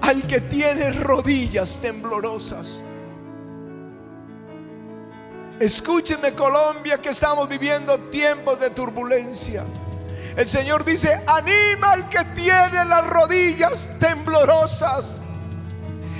al 0.00 0.22
que 0.22 0.40
tiene 0.40 0.92
rodillas 0.92 1.78
temblorosas. 1.80 2.80
Escúcheme 5.60 6.32
Colombia 6.32 6.98
que 6.98 7.10
estamos 7.10 7.48
viviendo 7.48 7.98
tiempos 8.10 8.58
de 8.58 8.70
turbulencia. 8.70 9.64
El 10.36 10.48
Señor 10.48 10.84
dice, 10.84 11.20
anima 11.26 11.92
al 11.92 12.08
que 12.08 12.24
tiene 12.34 12.84
las 12.84 13.06
rodillas 13.06 13.90
temblorosas 14.00 15.20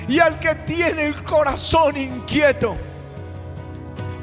y 0.07 0.19
al 0.19 0.39
que 0.39 0.55
tiene 0.55 1.05
el 1.05 1.23
corazón 1.23 1.97
inquieto 1.97 2.77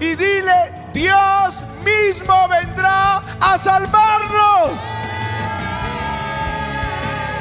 y 0.01 0.15
dile, 0.15 0.73
Dios 0.95 1.63
mismo 1.85 2.49
vendrá 2.49 3.23
a 3.39 3.59
salvarnos. 3.59 4.71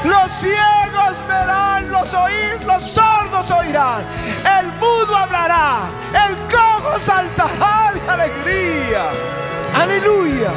Los 0.04 0.32
ciegos 0.32 1.28
verán, 1.28 1.90
los 1.90 2.14
oír, 2.14 2.60
los 2.66 2.84
sordos 2.84 3.50
oirán, 3.52 4.04
el 4.60 4.68
mudo 4.74 5.16
hablará, 5.16 5.90
el 6.28 6.36
cojo 6.54 6.98
saltará 7.00 7.94
de 7.94 8.10
alegría. 8.10 9.10
Aleluya. 9.74 10.52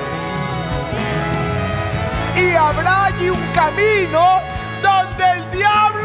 Y 2.36 2.54
habrá 2.54 3.04
allí 3.06 3.30
un 3.30 3.46
camino 3.54 4.40
donde 4.82 5.30
el 5.30 5.50
diablo 5.52 6.01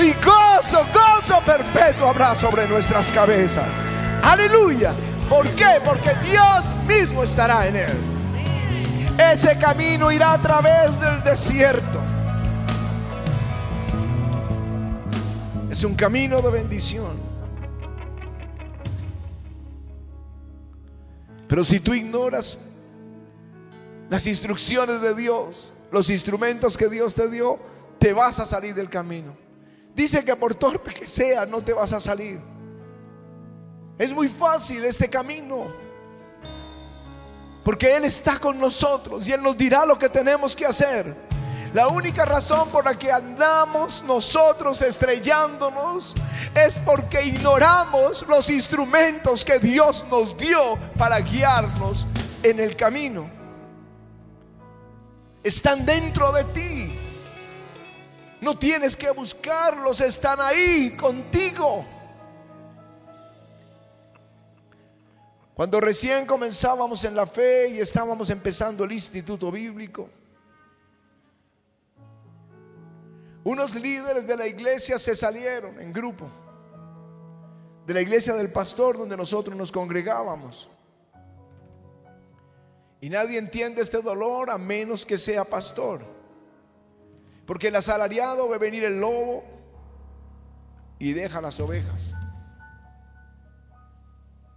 Y 0.00 0.12
gozo, 0.24 0.86
gozo 0.94 1.40
perpetuo 1.44 2.08
habrá 2.08 2.34
sobre 2.34 2.68
nuestras 2.68 3.10
cabezas. 3.10 3.68
Aleluya. 4.22 4.92
¿Por 5.28 5.46
qué? 5.50 5.80
Porque 5.84 6.14
Dios 6.22 6.64
mismo 6.86 7.24
estará 7.24 7.66
en 7.66 7.76
él. 7.76 7.98
Ese 9.18 9.58
camino 9.58 10.12
irá 10.12 10.34
a 10.34 10.38
través 10.38 10.98
del 11.00 11.20
desierto. 11.24 12.00
Es 15.68 15.82
un 15.82 15.94
camino 15.94 16.40
de 16.40 16.50
bendición. 16.50 17.18
Pero 21.48 21.64
si 21.64 21.80
tú 21.80 21.92
ignoras 21.92 22.60
las 24.08 24.26
instrucciones 24.28 25.00
de 25.00 25.14
Dios, 25.14 25.72
los 25.90 26.10
instrumentos 26.10 26.76
que 26.76 26.88
Dios 26.88 27.14
te 27.14 27.28
dio, 27.28 27.58
te 27.98 28.12
vas 28.12 28.38
a 28.40 28.46
salir 28.46 28.74
del 28.74 28.90
camino. 28.90 29.36
Dice 29.94 30.24
que 30.24 30.36
por 30.36 30.54
torpe 30.54 30.94
que 30.94 31.06
sea 31.06 31.46
no 31.46 31.62
te 31.62 31.72
vas 31.72 31.92
a 31.92 32.00
salir. 32.00 32.40
Es 33.98 34.12
muy 34.12 34.28
fácil 34.28 34.84
este 34.84 35.08
camino. 35.08 35.66
Porque 37.64 37.96
Él 37.96 38.04
está 38.04 38.38
con 38.38 38.58
nosotros 38.58 39.26
y 39.26 39.32
Él 39.32 39.42
nos 39.42 39.58
dirá 39.58 39.84
lo 39.84 39.98
que 39.98 40.08
tenemos 40.08 40.54
que 40.54 40.64
hacer. 40.64 41.14
La 41.74 41.88
única 41.88 42.24
razón 42.24 42.70
por 42.70 42.84
la 42.84 42.98
que 42.98 43.12
andamos 43.12 44.02
nosotros 44.04 44.80
estrellándonos 44.80 46.14
es 46.54 46.78
porque 46.78 47.22
ignoramos 47.24 48.24
los 48.26 48.48
instrumentos 48.48 49.44
que 49.44 49.58
Dios 49.58 50.06
nos 50.10 50.36
dio 50.38 50.78
para 50.96 51.18
guiarnos 51.20 52.06
en 52.42 52.60
el 52.60 52.74
camino. 52.74 53.37
Están 55.42 55.86
dentro 55.86 56.32
de 56.32 56.44
ti. 56.44 56.98
No 58.40 58.58
tienes 58.58 58.96
que 58.96 59.10
buscarlos, 59.10 60.00
están 60.00 60.40
ahí 60.40 60.96
contigo. 60.96 61.84
Cuando 65.54 65.80
recién 65.80 66.24
comenzábamos 66.24 67.02
en 67.02 67.16
la 67.16 67.26
fe 67.26 67.68
y 67.70 67.80
estábamos 67.80 68.30
empezando 68.30 68.84
el 68.84 68.92
instituto 68.92 69.50
bíblico, 69.50 70.08
unos 73.42 73.74
líderes 73.74 74.24
de 74.26 74.36
la 74.36 74.46
iglesia 74.46 75.00
se 75.00 75.16
salieron 75.16 75.80
en 75.80 75.92
grupo, 75.92 76.30
de 77.86 77.94
la 77.94 78.00
iglesia 78.00 78.34
del 78.34 78.52
pastor 78.52 78.98
donde 78.98 79.16
nosotros 79.16 79.56
nos 79.56 79.72
congregábamos. 79.72 80.70
Y 83.00 83.10
nadie 83.10 83.38
entiende 83.38 83.82
este 83.82 84.02
dolor 84.02 84.50
a 84.50 84.58
menos 84.58 85.06
que 85.06 85.18
sea 85.18 85.44
pastor. 85.44 86.02
Porque 87.46 87.68
el 87.68 87.76
asalariado 87.76 88.48
ve 88.48 88.58
venir 88.58 88.84
el 88.84 89.00
lobo 89.00 89.44
y 90.98 91.12
deja 91.12 91.40
las 91.40 91.60
ovejas. 91.60 92.14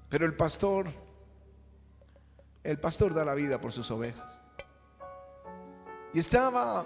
Pero 0.10 0.26
el 0.26 0.36
pastor, 0.36 0.88
el 2.64 2.80
pastor 2.80 3.14
da 3.14 3.24
la 3.24 3.34
vida 3.34 3.62
por 3.62 3.72
sus 3.72 3.90
ovejas. 3.92 4.40
Y 6.14 6.20
estaba 6.20 6.86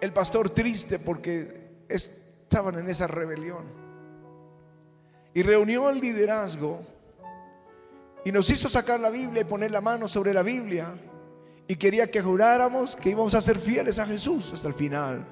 el 0.00 0.12
pastor 0.12 0.50
triste 0.50 0.98
porque 0.98 1.84
estaban 1.88 2.78
en 2.78 2.88
esa 2.88 3.06
rebelión. 3.06 3.64
Y 5.34 5.42
reunió 5.42 5.90
el 5.90 6.00
liderazgo 6.00 6.86
Y 8.24 8.32
nos 8.32 8.48
hizo 8.50 8.68
sacar 8.68 9.00
la 9.00 9.10
Biblia 9.10 9.42
y 9.42 9.44
poner 9.44 9.70
la 9.70 9.80
mano 9.80 10.06
sobre 10.08 10.32
la 10.32 10.42
Biblia. 10.42 10.94
Y 11.66 11.76
quería 11.76 12.10
que 12.10 12.22
juráramos 12.22 12.96
que 12.96 13.10
íbamos 13.10 13.34
a 13.34 13.42
ser 13.42 13.58
fieles 13.58 13.98
a 13.98 14.06
Jesús 14.06 14.52
hasta 14.52 14.68
el 14.68 14.74
final. 14.74 15.26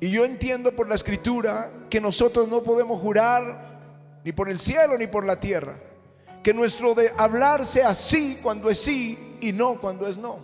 Y 0.00 0.10
yo 0.10 0.24
entiendo 0.24 0.72
por 0.72 0.88
la 0.88 0.94
escritura 0.94 1.70
que 1.88 2.00
nosotros 2.00 2.48
no 2.48 2.62
podemos 2.62 3.00
jurar 3.00 4.20
ni 4.24 4.32
por 4.32 4.48
el 4.48 4.58
cielo 4.58 4.98
ni 4.98 5.06
por 5.06 5.24
la 5.24 5.40
tierra. 5.40 5.76
Que 6.42 6.52
nuestro 6.54 6.94
de 6.94 7.12
hablar 7.16 7.66
sea 7.66 7.94
sí 7.94 8.38
cuando 8.42 8.70
es 8.70 8.78
sí 8.78 9.36
y 9.40 9.52
no 9.52 9.80
cuando 9.80 10.06
es 10.06 10.16
no. 10.16 10.38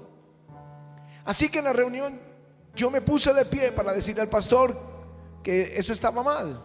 Así 1.24 1.48
que 1.48 1.58
en 1.58 1.64
la 1.66 1.72
reunión 1.72 2.18
yo 2.74 2.90
me 2.90 3.00
puse 3.00 3.32
de 3.32 3.44
pie 3.44 3.72
para 3.72 3.92
decirle 3.92 4.22
al 4.22 4.28
pastor 4.28 4.76
que 5.42 5.76
eso 5.76 5.92
estaba 5.92 6.22
mal. 6.22 6.62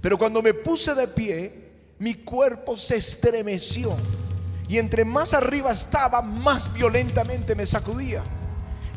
Pero 0.00 0.16
cuando 0.18 0.42
me 0.42 0.54
puse 0.54 0.94
de 0.94 1.08
pie, 1.08 1.61
mi 2.02 2.14
cuerpo 2.14 2.76
se 2.76 2.96
estremeció. 2.96 3.94
Y 4.66 4.78
entre 4.78 5.04
más 5.04 5.34
arriba 5.34 5.70
estaba, 5.70 6.20
más 6.20 6.72
violentamente 6.72 7.54
me 7.54 7.64
sacudía. 7.64 8.24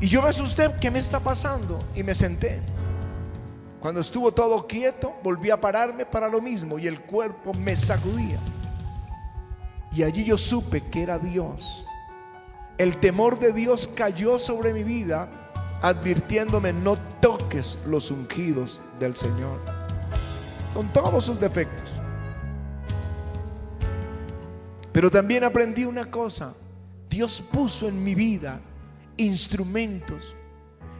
Y 0.02 0.08
yo 0.08 0.24
me 0.24 0.30
asusté, 0.30 0.72
¿qué 0.82 0.90
me 0.90 0.98
está 0.98 1.20
pasando? 1.20 1.78
Y 1.94 2.02
me 2.02 2.16
senté. 2.16 2.62
Cuando 3.80 4.02
estuvo 4.02 4.34
todo 4.34 4.66
quieto, 4.66 5.14
volví 5.22 5.52
a 5.52 5.62
pararme 5.62 6.08
para 6.08 6.28
lo 6.28 6.42
mismo 6.42 6.80
y 6.80 6.88
el 6.88 7.00
cuerpo 7.02 7.54
me 7.54 7.78
sacudía. 7.78 8.40
Y 9.92 10.02
allí 10.02 10.26
yo 10.26 10.40
supe 10.40 10.82
que 10.90 11.04
era 11.04 11.20
Dios. 11.20 11.86
El 12.80 13.00
temor 13.00 13.38
de 13.38 13.54
Dios 13.54 13.88
cayó 13.88 14.40
sobre 14.40 14.74
mi 14.74 14.84
vida, 14.84 15.30
advirtiéndome, 15.84 16.74
no 16.74 16.98
toques 17.22 17.78
los 17.86 18.10
ungidos 18.10 18.82
del 19.00 19.16
Señor, 19.16 19.60
con 20.74 20.92
todos 20.92 21.26
sus 21.26 21.40
defectos. 21.40 22.02
Pero 24.96 25.12
también 25.12 25.44
aprendí 25.44 25.84
una 25.84 26.10
cosa, 26.10 26.54
Dios 27.10 27.44
puso 27.52 27.90
en 27.90 28.02
mi 28.02 28.16
vida 28.16 28.62
instrumentos 29.18 30.38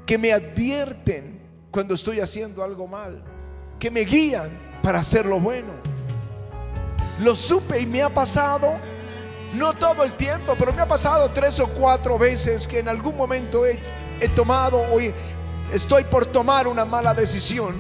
que 0.06 0.18
me 0.18 0.34
advierten 0.34 1.40
cuando 1.72 1.96
estoy 1.96 2.20
haciendo 2.20 2.62
algo 2.62 2.88
mal, 2.88 3.24
que 3.80 3.90
me 3.90 4.02
guían 4.02 4.50
para 4.84 5.00
hacer 5.00 5.26
lo 5.26 5.40
bueno. 5.40 5.72
Lo 7.22 7.38
supe 7.38 7.80
y 7.80 7.86
me 7.86 8.02
ha 8.02 8.14
pasado, 8.14 8.74
no 9.54 9.72
todo 9.72 10.04
el 10.04 10.12
tiempo, 10.16 10.58
pero 10.60 10.74
me 10.74 10.82
ha 10.82 10.88
pasado 10.90 11.32
tres 11.32 11.62
o 11.62 11.68
cuatro 11.70 12.20
veces 12.20 12.68
que 12.68 12.80
en 12.80 12.90
algún 12.90 13.16
momento 13.16 13.66
he, 13.66 13.80
tomado 14.36 14.78
o 14.78 15.00
estoy 15.72 16.04
por 16.04 16.26
tomar 16.26 16.68
una 16.68 16.84
mala 16.84 17.14
decisión 17.14 17.74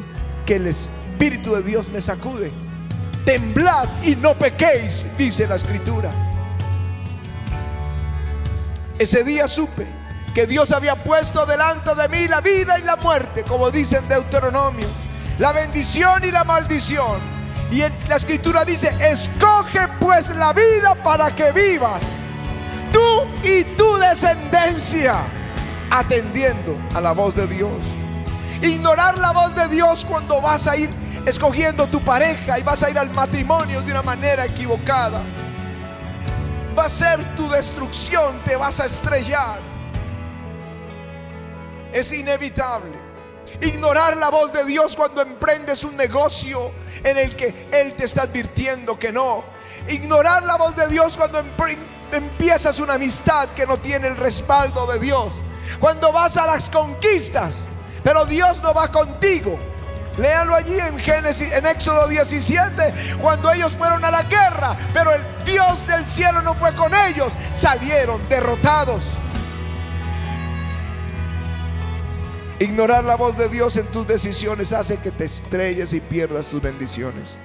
que 0.45 0.55
el 0.55 0.67
Espíritu 0.67 1.55
de 1.55 1.61
Dios 1.61 1.89
me 1.89 1.99
sacude. 1.99 2.53
Temblad 3.25 3.89
y 4.03 4.15
no 4.15 4.35
pequéis, 4.35 5.05
dice 5.17 5.47
la 5.47 5.55
escritura. 5.55 6.11
Ese 8.99 9.23
día 9.23 9.47
supe 9.47 9.87
que 10.33 10.45
Dios 10.45 10.71
había 10.71 10.95
puesto 10.95 11.45
delante 11.45 11.95
de 11.95 12.07
mí 12.09 12.27
la 12.27 12.41
vida 12.41 12.77
y 12.77 12.83
la 12.83 12.97
muerte, 12.97 13.43
como 13.43 13.71
dice 13.71 13.97
en 13.97 14.07
Deuteronomio, 14.07 14.87
la 15.39 15.51
bendición 15.53 16.23
y 16.23 16.31
la 16.31 16.43
maldición. 16.43 17.19
Y 17.71 17.79
la 17.79 18.15
escritura 18.15 18.63
dice, 18.63 18.93
escoge 18.99 19.87
pues 19.99 20.29
la 20.29 20.53
vida 20.53 20.93
para 21.03 21.33
que 21.35 21.51
vivas, 21.51 22.01
tú 22.91 23.25
y 23.43 23.63
tu 23.75 23.97
descendencia, 23.97 25.15
atendiendo 25.89 26.77
a 26.93 27.01
la 27.01 27.11
voz 27.11 27.33
de 27.33 27.47
Dios. 27.47 27.71
Ignorar 28.61 29.17
la 29.17 29.31
voz 29.31 29.55
de 29.55 29.67
Dios 29.67 30.05
cuando 30.05 30.41
vas 30.41 30.67
a 30.67 30.77
ir 30.77 30.89
escogiendo 31.25 31.87
tu 31.87 31.99
pareja 32.01 32.59
y 32.59 32.63
vas 32.63 32.83
a 32.83 32.89
ir 32.89 32.97
al 32.97 33.09
matrimonio 33.09 33.81
de 33.81 33.91
una 33.91 34.03
manera 34.03 34.45
equivocada. 34.45 35.23
Va 36.77 36.85
a 36.85 36.89
ser 36.89 37.23
tu 37.35 37.49
destrucción, 37.49 38.39
te 38.43 38.55
vas 38.55 38.79
a 38.79 38.85
estrellar 38.85 39.75
es 41.95 42.11
inevitable. 42.11 42.99
Ignorar 43.61 44.17
la 44.17 44.29
voz 44.29 44.51
de 44.51 44.65
Dios 44.65 44.95
cuando 44.97 45.21
emprendes 45.21 45.85
un 45.85 45.95
negocio 45.95 46.71
en 47.01 47.17
el 47.17 47.35
que 47.37 47.69
Él 47.71 47.93
te 47.95 48.03
está 48.03 48.23
advirtiendo 48.23 48.99
que 48.99 49.13
no. 49.13 49.45
Ignorar 49.87 50.43
la 50.43 50.57
voz 50.57 50.75
de 50.75 50.89
Dios 50.89 51.15
cuando 51.15 51.41
empiezas 52.11 52.79
una 52.79 52.95
amistad 52.95 53.47
que 53.49 53.65
no 53.65 53.77
tiene 53.77 54.09
el 54.09 54.17
respaldo 54.17 54.85
de 54.87 54.99
Dios. 54.99 55.41
Cuando 55.79 56.11
vas 56.11 56.35
a 56.35 56.45
las 56.45 56.69
conquistas, 56.69 57.59
pero 58.03 58.25
Dios 58.25 58.61
no 58.61 58.73
va 58.73 58.89
contigo. 58.89 59.57
Léalo 60.17 60.55
allí 60.55 60.79
en 60.79 60.97
Génesis, 60.97 61.51
en 61.51 61.65
Éxodo 61.65 62.07
17, 62.07 63.17
cuando 63.21 63.51
ellos 63.51 63.75
fueron 63.75 64.03
a 64.05 64.11
la 64.11 64.23
guerra, 64.23 64.77
pero 64.93 65.13
el 65.13 65.21
Dios 65.45 65.85
del 65.87 66.07
cielo 66.07 66.41
no 66.41 66.53
fue 66.53 66.73
con 66.73 66.93
ellos, 66.95 67.33
salieron 67.53 68.27
derrotados. 68.29 69.17
Ignorar 72.59 73.03
la 73.03 73.17
voz 73.17 73.37
de 73.37 73.49
Dios 73.49 73.75
en 73.75 73.85
tus 73.87 74.07
decisiones 74.07 74.71
hace 74.71 74.97
que 74.97 75.11
te 75.11 75.25
estrelles 75.25 75.91
y 75.91 75.99
pierdas 75.99 76.47
tus 76.47 76.61
bendiciones. 76.61 77.37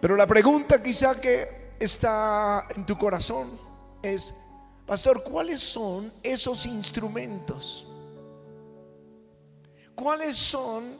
Pero 0.00 0.14
la 0.14 0.28
pregunta 0.28 0.80
quizá 0.80 1.20
que 1.20 1.72
está 1.80 2.68
en 2.76 2.86
tu 2.86 2.96
corazón 2.96 3.58
es, 4.02 4.32
pastor, 4.86 5.24
¿cuáles 5.24 5.60
son 5.60 6.12
esos 6.22 6.64
instrumentos? 6.66 7.88
¿Cuáles 9.96 10.36
son 10.36 10.99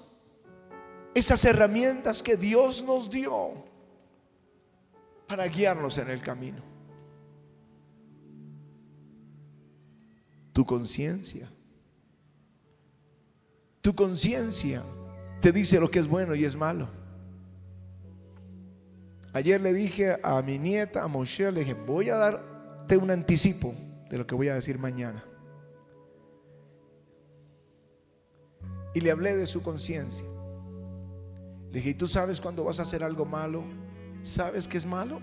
esas 1.14 1.44
herramientas 1.44 2.22
que 2.22 2.36
Dios 2.36 2.82
nos 2.82 3.10
dio 3.10 3.64
para 5.26 5.46
guiarnos 5.46 5.98
en 5.98 6.10
el 6.10 6.22
camino? 6.22 6.62
Tu 10.52 10.64
conciencia 10.64 11.48
tu 13.80 13.94
conciencia 13.94 14.82
te 15.40 15.52
dice 15.52 15.80
lo 15.80 15.90
que 15.90 16.00
es 16.00 16.08
bueno 16.08 16.34
y 16.34 16.44
es 16.44 16.54
malo. 16.54 16.88
Ayer 19.32 19.60
le 19.60 19.72
dije 19.72 20.18
a 20.22 20.42
mi 20.42 20.58
nieta, 20.58 21.02
a 21.02 21.08
Moshe, 21.08 21.50
le 21.50 21.60
dije, 21.60 21.74
voy 21.74 22.10
a 22.10 22.16
darte 22.16 22.96
un 22.96 23.10
anticipo 23.10 23.74
de 24.10 24.18
lo 24.18 24.26
que 24.26 24.34
voy 24.34 24.48
a 24.48 24.54
decir 24.54 24.78
mañana. 24.78 25.24
Y 28.92 29.00
le 29.00 29.10
hablé 29.12 29.36
de 29.36 29.46
su 29.46 29.62
conciencia. 29.62 30.26
Le 31.70 31.78
dije, 31.78 31.90
¿y 31.90 31.94
tú 31.94 32.08
sabes 32.08 32.40
cuando 32.40 32.64
vas 32.64 32.80
a 32.80 32.82
hacer 32.82 33.04
algo 33.04 33.24
malo? 33.24 33.64
¿Sabes 34.22 34.66
que 34.66 34.78
es 34.78 34.86
malo? 34.86 35.20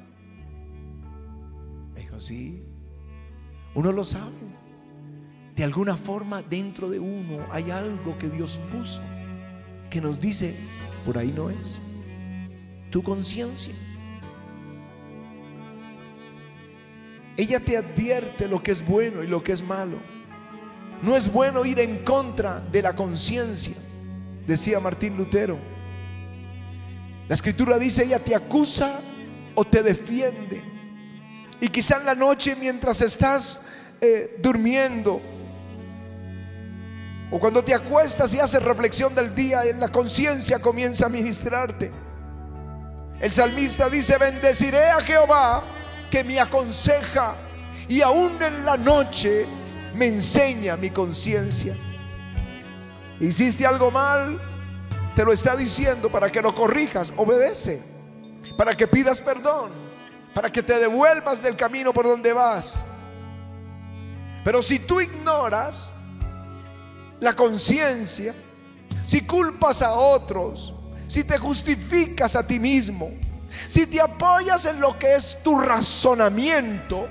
Me 1.94 2.02
dijo, 2.02 2.20
sí. 2.20 2.64
Uno 3.76 3.92
lo 3.92 4.04
sabe 4.04 4.58
de 5.58 5.64
alguna 5.64 5.98
forma 5.98 6.44
dentro 6.44 6.88
de 6.88 7.00
uno 7.00 7.44
hay 7.52 7.72
algo 7.72 8.16
que 8.20 8.30
Dios 8.30 8.62
puso 8.72 9.02
que 9.90 10.00
nos 10.00 10.20
dice, 10.20 10.54
por 11.04 11.18
ahí 11.18 11.34
no 11.36 11.50
es. 11.50 11.76
Tu 12.92 13.02
conciencia. 13.02 13.74
Ella 17.38 17.60
te 17.60 17.76
advierte 17.76 18.48
lo 18.48 18.62
que 18.62 18.72
es 18.72 18.86
bueno 18.86 19.24
y 19.24 19.28
lo 19.28 19.44
que 19.44 19.54
es 19.54 19.64
malo. 19.64 19.98
No 21.02 21.16
es 21.16 21.32
bueno 21.32 21.66
ir 21.66 21.80
en 21.80 22.04
contra 22.04 22.60
de 22.60 22.82
la 22.84 22.96
conciencia, 22.96 23.76
decía 24.46 24.80
Martín 24.80 25.18
Lutero. 25.18 25.58
La 27.28 27.36
escritura 27.36 27.78
dice, 27.78 28.04
ella 28.04 28.20
te 28.20 28.36
acusa 28.36 29.00
o 29.56 29.66
te 29.66 29.84
defiende. 29.84 30.64
Y 31.60 31.68
quizá 31.70 31.98
en 31.98 32.06
la 32.06 32.16
noche 32.16 32.56
mientras 32.56 33.02
estás 33.02 33.66
eh, 34.00 34.38
durmiendo, 34.40 35.22
o 37.30 37.40
cuando 37.40 37.64
te 37.64 37.74
acuestas 37.74 38.34
y 38.34 38.40
haces 38.40 38.64
reflexión 38.64 39.14
del 39.14 39.36
día, 39.36 39.62
la 39.76 39.90
conciencia 39.90 40.60
comienza 40.60 41.08
a 41.08 41.10
ministrarte. 41.10 41.92
El 43.20 43.34
salmista 43.34 43.90
dice, 43.90 44.18
bendeciré 44.18 44.86
a 44.90 45.02
Jehová 45.02 45.64
que 46.10 46.24
me 46.24 46.40
aconseja 46.40 47.36
y 47.90 48.02
aún 48.02 48.42
en 48.42 48.64
la 48.64 48.78
noche 48.78 49.46
me 49.96 50.08
enseña 50.08 50.78
mi 50.78 50.90
conciencia. 50.90 51.76
Hiciste 53.20 53.66
algo 53.66 53.92
mal, 53.92 54.40
te 55.18 55.26
lo 55.26 55.34
está 55.34 55.56
diciendo 55.56 56.12
para 56.12 56.32
que 56.32 56.44
lo 56.44 56.54
corrijas, 56.54 57.12
obedece, 57.18 57.82
para 58.56 58.78
que 58.78 58.86
pidas 58.86 59.20
perdón, 59.20 59.72
para 60.32 60.52
que 60.52 60.62
te 60.62 60.78
devuelvas 60.78 61.42
del 61.42 61.56
camino 61.56 61.92
por 61.92 62.06
donde 62.06 62.32
vas. 62.34 62.76
Pero 64.44 64.62
si 64.62 64.78
tú 64.78 65.02
ignoras, 65.02 65.90
la 67.20 67.34
conciencia, 67.34 68.36
si 69.08 69.22
culpas 69.22 69.82
a 69.82 69.96
otros, 69.96 70.76
si 71.08 71.24
te 71.24 71.40
justificas 71.40 72.36
a 72.36 72.46
ti 72.46 72.60
mismo, 72.60 73.10
si 73.68 73.88
te 73.88 74.00
apoyas 74.00 74.66
en 74.66 74.80
lo 74.80 75.00
que 75.00 75.16
es 75.16 75.40
tu 75.42 75.60
razonamiento, 75.60 77.08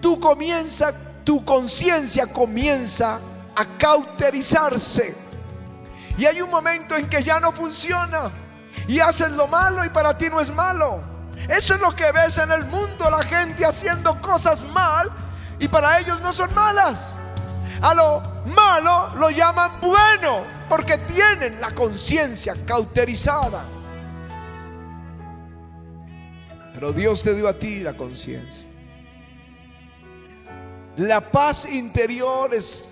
tú 0.00 0.20
comienza, 0.20 0.92
tu 1.24 1.44
conciencia 1.44 2.28
comienza 2.28 3.18
a 3.56 3.76
cauterizarse. 3.76 5.19
Y 6.18 6.26
hay 6.26 6.40
un 6.42 6.50
momento 6.50 6.96
en 6.96 7.08
que 7.08 7.22
ya 7.22 7.40
no 7.40 7.52
funciona 7.52 8.30
y 8.86 9.00
haces 9.00 9.30
lo 9.32 9.46
malo 9.46 9.84
y 9.84 9.88
para 9.88 10.16
ti 10.16 10.26
no 10.30 10.40
es 10.40 10.52
malo. 10.52 11.02
Eso 11.48 11.74
es 11.74 11.80
lo 11.80 11.94
que 11.94 12.12
ves 12.12 12.38
en 12.38 12.50
el 12.52 12.64
mundo, 12.66 13.10
la 13.10 13.22
gente 13.22 13.64
haciendo 13.64 14.20
cosas 14.20 14.64
mal 14.64 15.10
y 15.58 15.68
para 15.68 15.98
ellos 15.98 16.20
no 16.20 16.32
son 16.32 16.52
malas. 16.54 17.14
A 17.80 17.94
lo 17.94 18.20
malo 18.54 19.12
lo 19.16 19.30
llaman 19.30 19.72
bueno 19.80 20.44
porque 20.68 20.98
tienen 20.98 21.60
la 21.60 21.70
conciencia 21.74 22.54
cauterizada. 22.66 23.62
Pero 26.74 26.92
Dios 26.92 27.22
te 27.22 27.34
dio 27.34 27.48
a 27.48 27.54
ti 27.54 27.80
la 27.80 27.94
conciencia. 27.94 28.66
La 30.96 31.20
paz 31.20 31.66
interior 31.66 32.54
es 32.54 32.90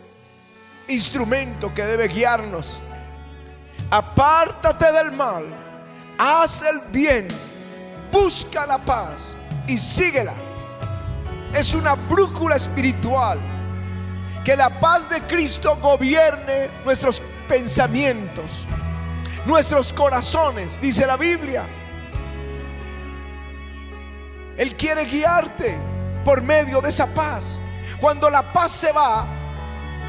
instrumento 0.88 1.74
que 1.74 1.84
debe 1.84 2.08
guiarnos. 2.08 2.80
Apártate 3.90 4.92
del 4.92 5.12
mal, 5.12 5.44
haz 6.18 6.62
el 6.62 6.80
bien, 6.90 7.28
busca 8.12 8.66
la 8.66 8.76
paz 8.78 9.34
y 9.66 9.78
síguela. 9.78 10.34
Es 11.54 11.72
una 11.72 11.94
brújula 11.94 12.56
espiritual. 12.56 13.38
Que 14.44 14.56
la 14.56 14.68
paz 14.80 15.08
de 15.08 15.20
Cristo 15.22 15.76
gobierne 15.82 16.70
nuestros 16.84 17.22
pensamientos, 17.48 18.66
nuestros 19.46 19.92
corazones, 19.92 20.80
dice 20.80 21.06
la 21.06 21.16
Biblia. 21.16 21.66
Él 24.56 24.74
quiere 24.76 25.04
guiarte 25.04 25.76
por 26.24 26.42
medio 26.42 26.80
de 26.80 26.88
esa 26.90 27.06
paz. 27.06 27.58
Cuando 28.00 28.28
la 28.28 28.52
paz 28.52 28.72
se 28.72 28.92
va, 28.92 29.26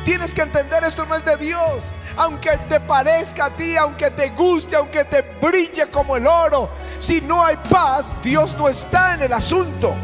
tienes 0.04 0.34
que 0.34 0.42
entender 0.42 0.84
esto 0.84 1.06
no 1.06 1.16
es 1.16 1.24
de 1.24 1.38
Dios. 1.38 1.86
Aunque 2.20 2.58
te 2.68 2.82
parezca 2.82 3.46
a 3.46 3.50
ti, 3.50 3.78
aunque 3.78 4.12
te 4.12 4.32
guste, 4.32 4.76
aunque 4.76 5.06
te 5.06 5.22
brille 5.42 5.90
como 5.90 6.18
el 6.18 6.28
oro, 6.28 6.70
si 7.00 7.22
no 7.22 7.46
hay 7.46 7.56
paz, 7.70 8.14
Dios 8.22 8.58
no 8.58 8.68
está 8.68 9.14
en 9.14 9.22
el 9.22 9.32
asunto. 9.32 9.96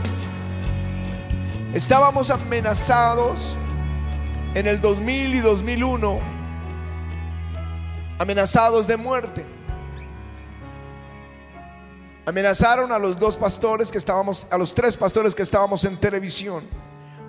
Estábamos 1.73 2.29
amenazados 2.29 3.57
en 4.53 4.65
el 4.65 4.79
2000 4.79 5.35
y 5.35 5.39
2001, 5.41 6.19
amenazados 8.17 8.87
de 8.87 8.95
muerte. 8.95 9.45
Amenazaron 12.25 12.93
a 12.93 12.97
los 12.97 13.19
dos 13.19 13.35
pastores 13.35 13.91
que 13.91 13.97
estábamos, 13.97 14.47
a 14.49 14.57
los 14.57 14.73
tres 14.73 14.95
pastores 14.95 15.35
que 15.35 15.43
estábamos 15.43 15.83
en 15.83 15.97
televisión. 15.97 16.63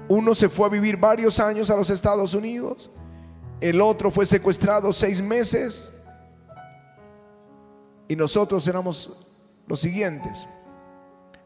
Uno 0.07 0.33
se 0.33 0.49
fue 0.49 0.69
a 0.69 0.71
vivir 0.71 0.97
varios 0.97 1.41
años 1.41 1.71
a 1.71 1.77
los 1.77 1.91
Estados 1.91 2.35
Unidos. 2.35 2.89
El 3.61 3.81
otro 3.81 4.11
fue 4.11 4.27
secuestrado 4.27 4.93
seis 4.93 5.21
meses. 5.21 5.93
Y 8.09 8.17
nosotros 8.17 8.67
éramos 8.69 9.27
los 9.67 9.81
siguientes. 9.81 10.47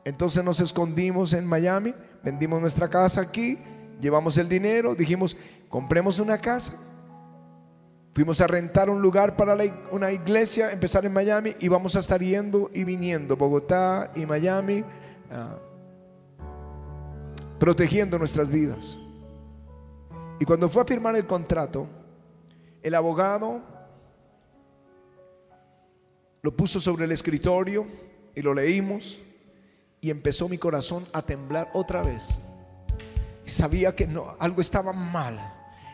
Entonces 0.05 0.42
nos 0.44 0.61
escondimos 0.61 1.33
en 1.33 1.46
Miami, 1.46 1.94
vendimos 2.23 2.61
nuestra 2.61 2.88
casa 2.88 3.20
aquí, 3.20 3.59
llevamos 4.01 4.37
el 4.38 4.49
dinero, 4.49 4.94
dijimos, 4.94 5.37
compremos 5.68 6.18
una 6.18 6.38
casa. 6.38 6.75
Fuimos 8.12 8.40
a 8.40 8.46
rentar 8.46 8.90
un 8.90 9.01
lugar 9.01 9.37
para 9.37 9.57
una 9.92 10.11
iglesia, 10.11 10.73
empezar 10.73 11.05
en 11.07 11.12
Miami 11.12 11.55
y 11.61 11.68
vamos 11.68 11.94
a 11.96 12.01
estar 12.01 12.20
yendo 12.20 12.70
y 12.75 12.85
viniendo, 12.85 13.37
Bogotá 13.37 14.11
y 14.16 14.27
Miami. 14.27 14.85
Ah, 15.31 15.57
protegiendo 17.61 18.18
nuestras 18.18 18.51
vidas. 18.51 18.96
Y 20.40 20.44
cuando 20.46 20.68
fue 20.68 20.83
a 20.83 20.87
firmar 20.87 21.14
el 21.14 21.27
contrato, 21.27 21.87
el 22.83 22.95
abogado 22.95 23.62
lo 26.43 26.57
puso 26.57 26.81
sobre 26.81 27.05
el 27.05 27.12
escritorio 27.12 27.87
y 28.35 28.43
lo 28.43 28.55
leímos 28.55 29.21
y 30.01 30.11
empezó 30.11 30.49
mi 30.49 30.59
corazón 30.59 31.07
a 31.12 31.23
temblar 31.23 31.71
otra 31.75 32.03
vez. 32.03 32.29
Sabía 33.45 33.95
que 33.95 34.07
no, 34.07 34.37
algo 34.38 34.61
estaba 34.61 34.93
mal 34.93 35.38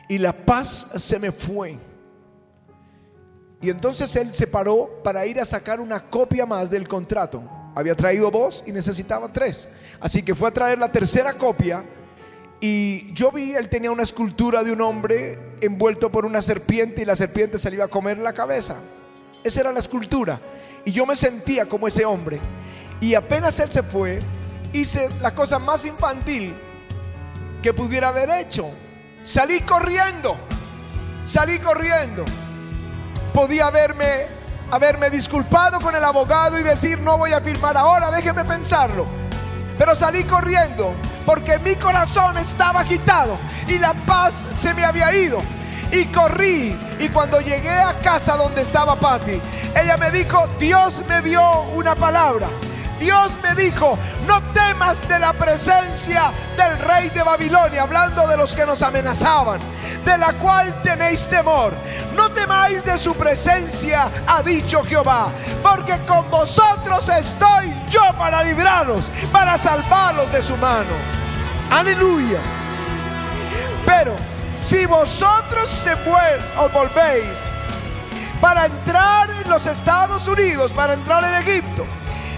y 0.08 0.18
la 0.18 0.32
paz 0.32 0.92
se 0.96 1.18
me 1.18 1.32
fue. 1.32 1.78
Y 3.60 3.70
entonces 3.70 4.14
él 4.16 4.32
se 4.34 4.46
paró 4.46 5.02
para 5.02 5.26
ir 5.26 5.40
a 5.40 5.44
sacar 5.44 5.80
una 5.80 6.08
copia 6.08 6.46
más 6.46 6.70
del 6.70 6.86
contrato. 6.86 7.42
Había 7.74 7.96
traído 7.96 8.30
dos 8.30 8.62
y 8.66 8.72
necesitaba 8.72 9.32
tres. 9.32 9.68
Así 9.98 10.22
que 10.22 10.34
fue 10.34 10.48
a 10.48 10.52
traer 10.52 10.78
la 10.78 10.92
tercera 10.92 11.32
copia. 11.32 11.84
Y 12.60 13.12
yo 13.12 13.30
vi, 13.30 13.54
él 13.54 13.68
tenía 13.68 13.90
una 13.90 14.02
escultura 14.02 14.62
de 14.62 14.72
un 14.72 14.80
hombre 14.80 15.38
envuelto 15.60 16.10
por 16.10 16.24
una 16.24 16.40
serpiente 16.40 17.02
y 17.02 17.04
la 17.04 17.16
serpiente 17.16 17.58
se 17.58 17.70
le 17.70 17.76
iba 17.76 17.84
a 17.84 17.88
comer 17.88 18.18
la 18.18 18.32
cabeza. 18.32 18.76
Esa 19.44 19.60
era 19.60 19.72
la 19.72 19.78
escultura. 19.78 20.40
Y 20.84 20.92
yo 20.92 21.04
me 21.04 21.16
sentía 21.16 21.66
como 21.66 21.86
ese 21.86 22.04
hombre. 22.04 22.40
Y 23.00 23.14
apenas 23.14 23.60
él 23.60 23.70
se 23.70 23.82
fue, 23.82 24.20
hice 24.72 25.08
la 25.20 25.34
cosa 25.34 25.58
más 25.58 25.84
infantil 25.84 26.54
que 27.62 27.74
pudiera 27.74 28.08
haber 28.08 28.30
hecho. 28.30 28.70
Salí 29.22 29.60
corriendo. 29.60 30.36
Salí 31.26 31.58
corriendo. 31.58 32.24
Podía 33.34 33.66
haberme 33.66 34.36
haberme 34.70 35.10
disculpado 35.10 35.80
con 35.80 35.94
el 35.94 36.02
abogado 36.02 36.58
y 36.58 36.62
decir 36.62 36.98
no 36.98 37.18
voy 37.18 37.32
a 37.32 37.40
firmar 37.40 37.76
ahora, 37.76 38.10
déjeme 38.10 38.44
pensarlo. 38.44 39.25
Pero 39.78 39.94
salí 39.94 40.24
corriendo 40.24 40.94
porque 41.24 41.58
mi 41.58 41.76
corazón 41.76 42.38
estaba 42.38 42.80
agitado 42.80 43.38
y 43.68 43.78
la 43.78 43.92
paz 43.92 44.46
se 44.54 44.72
me 44.74 44.84
había 44.84 45.14
ido. 45.14 45.42
Y 45.92 46.04
corrí 46.06 46.76
y 46.98 47.08
cuando 47.08 47.40
llegué 47.40 47.70
a 47.70 47.98
casa 47.98 48.36
donde 48.36 48.62
estaba 48.62 48.96
Patty, 48.96 49.40
ella 49.80 49.96
me 49.98 50.10
dijo, 50.10 50.48
Dios 50.58 51.02
me 51.08 51.22
dio 51.22 51.42
una 51.74 51.94
palabra. 51.94 52.48
Dios 52.98 53.38
me 53.42 53.54
dijo, 53.54 53.98
no 54.26 54.42
temas 54.52 55.06
de 55.06 55.18
la 55.18 55.32
presencia 55.32 56.32
del 56.56 56.78
rey 56.78 57.10
de 57.10 57.22
Babilonia, 57.22 57.82
hablando 57.82 58.26
de 58.26 58.36
los 58.36 58.54
que 58.54 58.64
nos 58.64 58.82
amenazaban, 58.82 59.60
de 60.04 60.18
la 60.18 60.32
cual 60.34 60.82
tenéis 60.82 61.26
temor. 61.26 61.74
No 62.14 62.30
temáis 62.30 62.82
de 62.84 62.96
su 62.96 63.14
presencia, 63.14 64.10
ha 64.26 64.42
dicho 64.42 64.82
Jehová, 64.84 65.30
porque 65.62 65.98
con 66.06 66.30
vosotros 66.30 67.08
estoy 67.08 67.74
yo 67.90 68.02
para 68.18 68.42
libraros, 68.42 69.10
para 69.30 69.58
salvaros 69.58 70.30
de 70.32 70.42
su 70.42 70.56
mano. 70.56 70.94
Aleluya. 71.70 72.40
Pero 73.84 74.14
si 74.62 74.86
vosotros 74.86 75.70
se 75.70 75.92
os 75.92 76.72
volvéis 76.72 77.38
para 78.40 78.66
entrar 78.66 79.30
en 79.30 79.48
los 79.48 79.66
Estados 79.66 80.26
Unidos, 80.28 80.72
para 80.72 80.94
entrar 80.94 81.22
en 81.24 81.34
Egipto, 81.46 81.86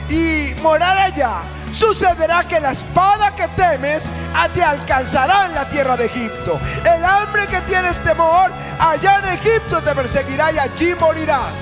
y 0.09 0.55
morar 0.63 0.97
allá, 0.99 1.43
sucederá 1.73 2.45
que 2.45 2.61
la 2.61 2.71
espada 2.71 3.35
que 3.35 3.49
temes 3.49 4.11
te 4.55 4.63
alcanzará 4.63 5.47
en 5.47 5.55
la 5.55 5.69
tierra 5.69 5.97
de 5.97 6.07
Egipto. 6.07 6.59
El 6.85 7.05
hambre 7.05 7.47
que 7.47 7.61
tienes 7.63 8.01
temor, 8.03 8.51
allá 8.79 9.21
en 9.23 9.35
Egipto 9.35 9.83
te 9.83 9.95
perseguirá 9.95 10.53
y 10.53 10.59
allí 10.59 10.95
morirás. 10.95 11.55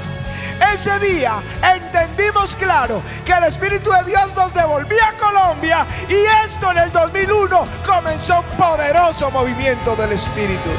Ese 0.73 0.99
día 1.01 1.43
entendimos 1.75 2.57
claro 2.57 3.03
que 3.25 3.33
el 3.33 3.45
Espíritu 3.45 3.91
de 3.91 4.05
Dios 4.05 4.35
nos 4.35 4.55
devolvía 4.55 5.09
a 5.09 5.13
Colombia 5.13 5.87
y 6.09 6.15
esto 6.47 6.71
en 6.71 6.79
el 6.79 6.93
2001 6.93 7.65
comenzó 7.85 8.41
un 8.41 8.57
poderoso 8.57 9.31
movimiento 9.31 9.95
del 9.97 10.13
Espíritu. 10.13 10.71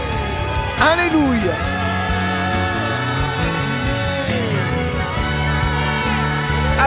Aleluya. 0.82 1.77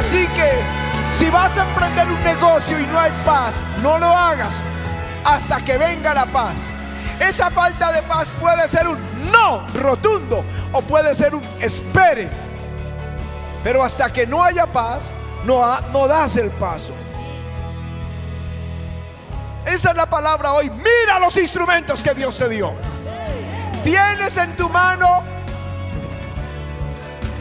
Así 0.00 0.26
que 0.28 0.50
si 1.12 1.28
vas 1.28 1.58
a 1.58 1.68
emprender 1.68 2.08
un 2.08 2.24
negocio 2.24 2.80
y 2.80 2.86
no 2.86 2.98
hay 2.98 3.12
paz, 3.22 3.56
no 3.82 3.98
lo 3.98 4.06
hagas 4.06 4.62
hasta 5.26 5.62
que 5.62 5.76
venga 5.76 6.14
la 6.14 6.24
paz. 6.24 6.62
Esa 7.20 7.50
falta 7.50 7.92
de 7.92 8.00
paz 8.04 8.34
puede 8.40 8.66
ser 8.66 8.88
un 8.88 8.98
no 9.30 9.66
rotundo 9.74 10.42
o 10.72 10.80
puede 10.80 11.14
ser 11.14 11.34
un 11.34 11.42
espere. 11.60 12.30
Pero 13.62 13.84
hasta 13.84 14.10
que 14.10 14.26
no 14.26 14.42
haya 14.42 14.66
paz, 14.66 15.12
no, 15.44 15.60
no 15.92 16.08
das 16.08 16.38
el 16.38 16.48
paso. 16.48 16.94
Esa 19.66 19.90
es 19.90 19.96
la 19.96 20.06
palabra 20.06 20.52
hoy. 20.52 20.70
Mira 20.70 21.18
los 21.20 21.36
instrumentos 21.36 22.02
que 22.02 22.14
Dios 22.14 22.38
te 22.38 22.48
dio. 22.48 22.72
Tienes 23.84 24.34
en 24.38 24.56
tu 24.56 24.70
mano 24.70 25.22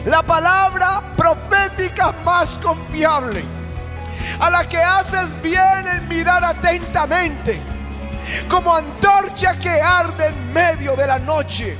la 0.04 0.22
palabra 0.22 1.02
profética 1.16 2.12
más 2.24 2.58
confiable, 2.58 3.44
a 4.38 4.50
la 4.50 4.68
que 4.68 4.78
haces 4.78 5.40
bien 5.42 5.86
en 5.86 6.08
mirar 6.08 6.44
atentamente, 6.44 7.60
como 8.48 8.74
antorcha 8.74 9.58
que 9.58 9.80
arde 9.80 10.26
en 10.26 10.52
medio 10.52 10.96
de 10.96 11.06
la 11.06 11.18
noche. 11.18 11.76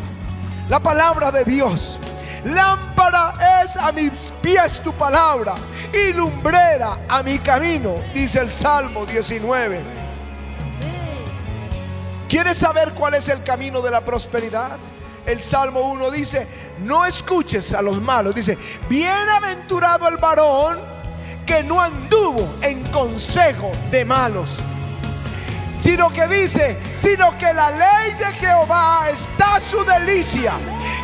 La 0.68 0.80
palabra 0.80 1.30
de 1.30 1.44
Dios. 1.44 1.98
Lámpara 2.44 3.34
es 3.62 3.76
a 3.76 3.92
mis 3.92 4.32
pies 4.40 4.80
tu 4.80 4.92
palabra 4.92 5.54
y 5.92 6.12
lumbrera 6.12 6.96
a 7.08 7.22
mi 7.22 7.38
camino, 7.38 7.96
dice 8.14 8.40
el 8.40 8.50
Salmo 8.50 9.04
19. 9.04 9.80
¿Quieres 12.28 12.58
saber 12.58 12.92
cuál 12.92 13.14
es 13.14 13.28
el 13.28 13.42
camino 13.42 13.80
de 13.80 13.90
la 13.90 14.02
prosperidad? 14.02 14.78
El 15.26 15.42
Salmo 15.42 15.80
1 15.80 16.10
dice, 16.12 16.46
no 16.82 17.04
escuches 17.04 17.72
a 17.72 17.82
los 17.82 18.00
malos. 18.00 18.34
Dice, 18.34 18.58
bienaventurado 18.88 20.08
el 20.08 20.16
varón 20.16 20.78
que 21.46 21.62
no 21.62 21.80
anduvo 21.80 22.48
en 22.60 22.82
consejo 22.84 23.72
de 23.90 24.04
malos, 24.04 24.58
sino 25.82 26.10
que 26.10 26.26
dice, 26.28 26.78
sino 26.96 27.36
que 27.38 27.52
la 27.52 27.70
ley 27.70 28.14
de 28.18 28.26
Jehová 28.34 29.08
está 29.10 29.58
su 29.58 29.84
delicia 29.84 30.52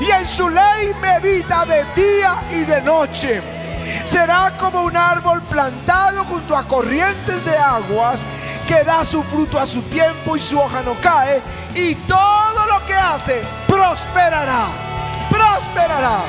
y 0.01 0.11
en 0.11 0.29
su 0.29 0.49
ley 0.49 0.95
medita 1.01 1.65
de 1.65 1.85
día 1.95 2.37
y 2.53 2.61
de 2.61 2.81
noche. 2.83 3.43
Será 4.05 4.57
como 4.59 4.83
un 4.83 4.97
árbol 4.97 5.43
plantado 5.43 6.25
junto 6.25 6.57
a 6.57 6.67
corrientes 6.67 7.45
de 7.45 7.57
aguas 7.57 8.21
que 8.67 8.83
da 8.85 9.05
su 9.05 9.23
fruto 9.25 9.59
a 9.59 9.67
su 9.67 9.83
tiempo 9.83 10.37
y 10.37 10.41
su 10.41 10.59
hoja 10.59 10.83
no 10.83 10.95
cae 11.01 11.41
y 11.75 11.95
todo 11.95 12.67
lo 12.67 12.85
que 12.87 12.95
hace 12.95 13.43
prosperará. 13.67 14.86
Prosperará. 15.31 16.21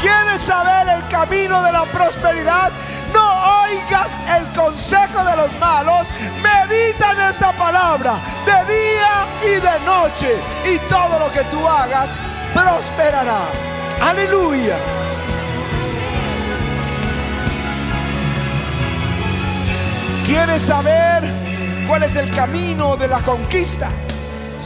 ¿Quieres 0.00 0.42
saber 0.42 0.88
el 0.88 1.08
camino 1.08 1.62
de 1.62 1.72
la 1.72 1.84
prosperidad? 1.86 2.70
No 3.12 3.62
oigas 3.62 4.20
el 4.36 4.44
consejo 4.52 5.24
de 5.24 5.36
los 5.36 5.58
malos. 5.58 6.08
Medita 6.42 7.12
en 7.12 7.20
esta 7.30 7.52
palabra 7.52 8.16
de 8.44 8.74
día 8.74 9.26
y 9.42 9.60
de 9.60 9.80
noche. 9.84 10.36
Y 10.64 10.78
todo 10.88 11.18
lo 11.18 11.32
que 11.32 11.42
tú 11.44 11.66
hagas 11.66 12.16
prosperará. 12.52 13.42
Aleluya. 14.00 14.76
¿Quieres 20.24 20.62
saber 20.62 21.24
cuál 21.86 22.02
es 22.02 22.16
el 22.16 22.30
camino 22.30 22.96
de 22.96 23.08
la 23.08 23.20
conquista? 23.20 23.88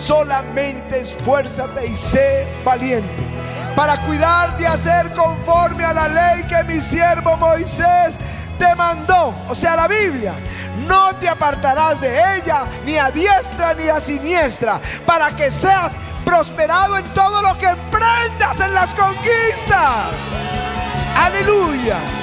Solamente 0.00 1.00
esfuérzate 1.00 1.86
y 1.86 1.94
sé 1.94 2.46
valiente 2.64 3.30
para 3.76 3.96
cuidar 4.06 4.56
de 4.58 4.66
hacer 4.66 5.10
conforme 5.14 5.84
a 5.84 5.92
la 5.92 6.08
ley 6.08 6.44
que 6.44 6.64
mi 6.64 6.80
siervo 6.80 7.36
Moisés 7.36 8.18
te 8.58 8.74
mandó, 8.74 9.34
o 9.48 9.54
sea, 9.54 9.76
la 9.76 9.88
Biblia. 9.88 10.34
No 10.86 11.14
te 11.16 11.28
apartarás 11.28 12.00
de 12.00 12.10
ella 12.36 12.64
ni 12.84 12.96
a 12.96 13.10
diestra 13.10 13.74
ni 13.74 13.88
a 13.88 14.00
siniestra, 14.00 14.80
para 15.06 15.30
que 15.30 15.50
seas 15.50 15.96
prosperado 16.24 16.96
en 16.96 17.04
todo 17.14 17.42
lo 17.42 17.56
que 17.58 17.66
emprendas 17.66 18.60
en 18.60 18.74
las 18.74 18.94
conquistas. 18.94 20.08
Aleluya. 21.16 22.19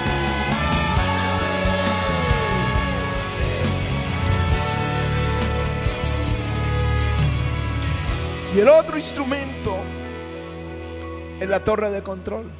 Y 8.57 8.59
el 8.59 8.69
otro 8.69 8.97
instrumento 8.97 9.77
es 11.39 11.47
la 11.47 11.63
torre 11.63 11.91
de 11.91 12.01
control. 12.01 12.51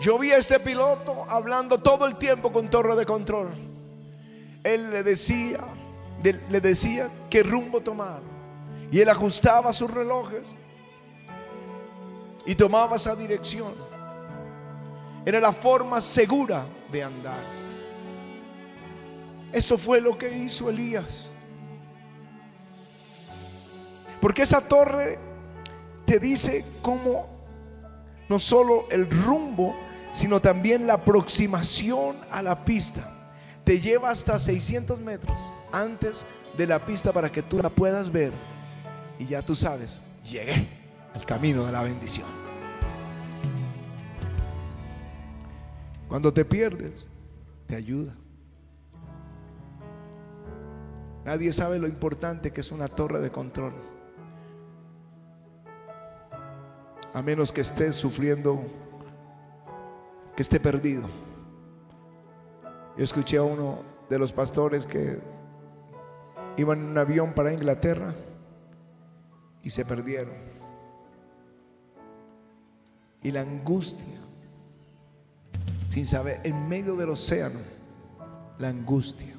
Yo 0.00 0.18
vi 0.18 0.32
a 0.32 0.38
este 0.38 0.58
piloto 0.58 1.24
hablando 1.28 1.78
todo 1.78 2.04
el 2.04 2.16
tiempo 2.16 2.52
con 2.52 2.68
torre 2.68 2.96
de 2.96 3.06
control. 3.06 3.54
Él 4.64 4.90
le 4.90 5.04
decía, 5.04 5.60
le 6.50 6.60
decía 6.60 7.08
qué 7.30 7.44
rumbo 7.44 7.80
tomar. 7.80 8.18
Y 8.90 8.98
él 8.98 9.08
ajustaba 9.08 9.72
sus 9.72 9.88
relojes 9.88 10.42
y 12.44 12.56
tomaba 12.56 12.96
esa 12.96 13.14
dirección. 13.14 13.72
Era 15.24 15.38
la 15.38 15.52
forma 15.52 16.00
segura 16.00 16.66
de 16.90 17.04
andar. 17.04 17.44
Esto 19.52 19.78
fue 19.78 20.00
lo 20.00 20.18
que 20.18 20.36
hizo 20.36 20.68
Elías. 20.68 21.30
Porque 24.24 24.44
esa 24.44 24.62
torre 24.62 25.18
te 26.06 26.18
dice 26.18 26.64
cómo 26.80 27.26
no 28.30 28.38
solo 28.38 28.86
el 28.90 29.10
rumbo, 29.10 29.76
sino 30.12 30.40
también 30.40 30.86
la 30.86 30.94
aproximación 30.94 32.16
a 32.30 32.40
la 32.40 32.64
pista. 32.64 33.34
Te 33.64 33.80
lleva 33.80 34.08
hasta 34.08 34.38
600 34.38 34.98
metros 35.00 35.38
antes 35.72 36.24
de 36.56 36.66
la 36.66 36.86
pista 36.86 37.12
para 37.12 37.30
que 37.30 37.42
tú 37.42 37.60
la 37.60 37.68
puedas 37.68 38.10
ver. 38.10 38.32
Y 39.18 39.26
ya 39.26 39.42
tú 39.42 39.54
sabes, 39.54 40.00
llegué 40.24 40.68
al 41.12 41.26
camino 41.26 41.66
de 41.66 41.72
la 41.72 41.82
bendición. 41.82 42.28
Cuando 46.08 46.32
te 46.32 46.46
pierdes, 46.46 47.04
te 47.66 47.76
ayuda. 47.76 48.14
Nadie 51.26 51.52
sabe 51.52 51.78
lo 51.78 51.86
importante 51.86 52.54
que 52.54 52.62
es 52.62 52.72
una 52.72 52.88
torre 52.88 53.20
de 53.20 53.30
control. 53.30 53.92
A 57.14 57.22
menos 57.22 57.52
que 57.52 57.60
esté 57.60 57.92
sufriendo, 57.92 58.60
que 60.34 60.42
esté 60.42 60.58
perdido. 60.58 61.08
Yo 62.98 63.04
escuché 63.04 63.36
a 63.36 63.44
uno 63.44 63.82
de 64.10 64.18
los 64.18 64.32
pastores 64.32 64.84
que 64.84 65.20
iban 66.56 66.80
en 66.80 66.86
un 66.86 66.98
avión 66.98 67.32
para 67.32 67.52
Inglaterra 67.52 68.14
y 69.62 69.70
se 69.70 69.84
perdieron. 69.84 70.34
Y 73.22 73.30
la 73.30 73.42
angustia, 73.42 74.20
sin 75.86 76.06
saber, 76.06 76.40
en 76.42 76.68
medio 76.68 76.96
del 76.96 77.10
océano, 77.10 77.60
la 78.58 78.68
angustia. 78.68 79.34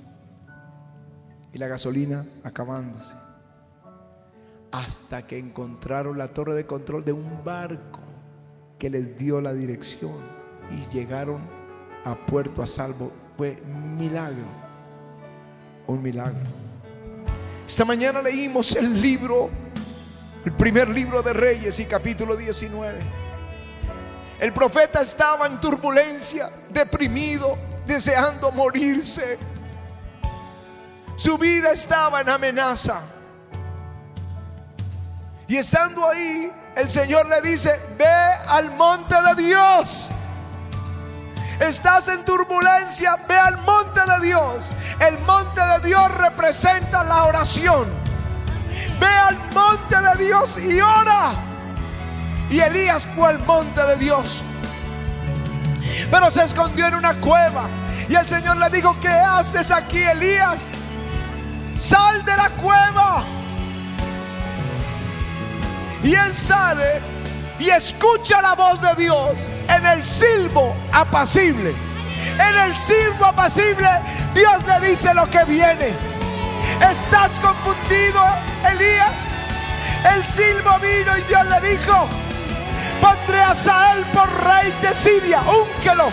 Y 1.52 1.58
la 1.58 1.68
gasolina 1.68 2.26
acabándose 2.44 3.25
hasta 4.78 5.26
que 5.26 5.38
encontraron 5.38 6.18
la 6.18 6.28
torre 6.28 6.54
de 6.54 6.66
control 6.66 7.06
de 7.06 7.14
un 7.14 7.44
barco 7.46 8.02
que 8.78 8.90
les 8.90 9.18
dio 9.18 9.40
la 9.40 9.54
dirección 9.54 10.18
y 10.70 10.94
llegaron 10.94 11.40
a 12.04 12.16
puerto 12.16 12.62
a 12.62 12.68
salvo. 12.68 13.10
Fue 13.38 13.62
un 13.66 13.98
milagro, 13.98 14.46
un 15.88 16.02
milagro. 16.02 16.44
Esta 17.66 17.86
mañana 17.86 18.22
leímos 18.22 18.76
el 18.76 19.02
libro, 19.02 19.50
el 20.44 20.52
primer 20.52 20.90
libro 20.90 21.22
de 21.24 21.32
Reyes 21.32 21.80
y 21.80 21.86
capítulo 21.86 22.36
19. 22.36 23.00
El 24.42 24.52
profeta 24.52 25.02
estaba 25.02 25.48
en 25.48 25.62
turbulencia, 25.62 26.50
deprimido, 26.70 27.58
deseando 27.88 28.52
morirse. 28.52 29.38
Su 31.16 31.38
vida 31.38 31.72
estaba 31.72 32.20
en 32.20 32.30
amenaza. 32.30 33.15
Y 35.48 35.58
estando 35.58 36.08
ahí, 36.10 36.52
el 36.76 36.90
Señor 36.90 37.28
le 37.28 37.42
dice, 37.42 37.80
ve 37.98 38.06
al 38.48 38.72
monte 38.72 39.16
de 39.22 39.44
Dios. 39.44 40.10
Estás 41.60 42.08
en 42.08 42.26
turbulencia, 42.26 43.16
ve 43.28 43.38
al 43.38 43.58
monte 43.60 44.00
de 44.02 44.26
Dios. 44.26 44.74
El 45.00 45.20
monte 45.20 45.62
de 45.62 45.88
Dios 45.88 46.12
representa 46.12 47.04
la 47.04 47.26
oración. 47.26 47.88
Ve 49.00 49.08
al 49.08 49.38
monte 49.54 49.96
de 49.96 50.26
Dios 50.26 50.58
y 50.58 50.82
ora. 50.82 51.34
Y 52.50 52.60
Elías 52.60 53.08
fue 53.16 53.30
al 53.30 53.40
monte 53.46 53.82
de 53.84 53.98
Dios. 53.98 54.42
Pero 56.10 56.32
se 56.32 56.44
escondió 56.44 56.88
en 56.88 56.96
una 56.96 57.14
cueva. 57.16 57.68
Y 58.10 58.16
el 58.16 58.28
Señor 58.28 58.58
le 58.58 58.70
dijo, 58.70 58.98
¿qué 59.00 59.10
haces 59.10 59.72
aquí, 59.72 60.00
Elías? 60.00 60.70
Sal 61.76 62.26
de 62.26 62.36
la 62.36 62.50
cueva. 62.50 63.24
Y 66.06 66.14
él 66.14 66.36
sale 66.36 67.02
y 67.58 67.68
escucha 67.70 68.40
la 68.40 68.54
voz 68.54 68.80
de 68.80 68.94
Dios 68.94 69.52
en 69.68 69.86
el 69.88 70.06
silbo 70.06 70.76
apacible. 70.92 71.74
En 72.38 72.58
el 72.60 72.76
silbo 72.78 73.26
apacible 73.26 73.90
Dios 74.36 74.64
le 74.68 74.88
dice 74.88 75.16
lo 75.16 75.28
que 75.32 75.44
viene. 75.46 75.90
¿Estás 76.92 77.40
confundido, 77.40 78.24
Elías? 78.72 79.24
El 80.14 80.24
silbo 80.24 80.78
vino 80.78 81.18
y 81.18 81.24
Dios 81.24 81.44
le 81.48 81.70
dijo, 81.72 82.08
pondré 83.02 83.42
a 83.42 83.56
Sael 83.56 84.06
por 84.14 84.30
rey 84.44 84.72
de 84.84 84.94
Siria, 84.94 85.42
únquelo. 85.42 86.12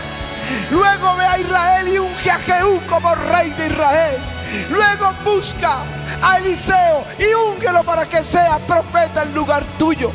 Luego 0.70 1.16
ve 1.16 1.26
a 1.26 1.38
Israel 1.38 1.88
y 1.88 1.98
unge 1.98 2.30
a 2.30 2.38
Jehú 2.38 2.80
como 2.88 3.14
rey 3.14 3.50
de 3.50 3.66
Israel. 3.66 4.31
Luego 4.70 5.12
busca 5.24 5.82
a 6.22 6.38
Eliseo 6.38 7.04
y 7.18 7.32
únguelo 7.34 7.82
para 7.84 8.08
que 8.08 8.22
sea 8.22 8.58
profeta 8.58 9.22
en 9.22 9.34
lugar 9.34 9.64
tuyo. 9.78 10.12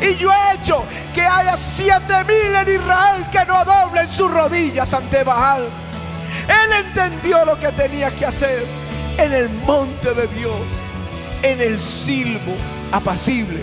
Y 0.00 0.16
yo 0.16 0.30
he 0.30 0.54
hecho 0.54 0.84
que 1.14 1.22
haya 1.22 1.56
siete 1.56 2.24
mil 2.24 2.54
en 2.54 2.74
Israel 2.74 3.26
que 3.30 3.44
no 3.46 3.64
doblen 3.64 4.08
sus 4.08 4.30
rodillas 4.30 4.92
ante 4.92 5.24
Baal. 5.24 5.68
Él 6.48 6.86
entendió 6.86 7.44
lo 7.44 7.58
que 7.58 7.72
tenía 7.72 8.14
que 8.14 8.26
hacer 8.26 8.66
en 9.18 9.32
el 9.32 9.48
monte 9.48 10.14
de 10.14 10.26
Dios, 10.28 10.82
en 11.42 11.60
el 11.60 11.80
silbo 11.80 12.54
apacible. 12.90 13.62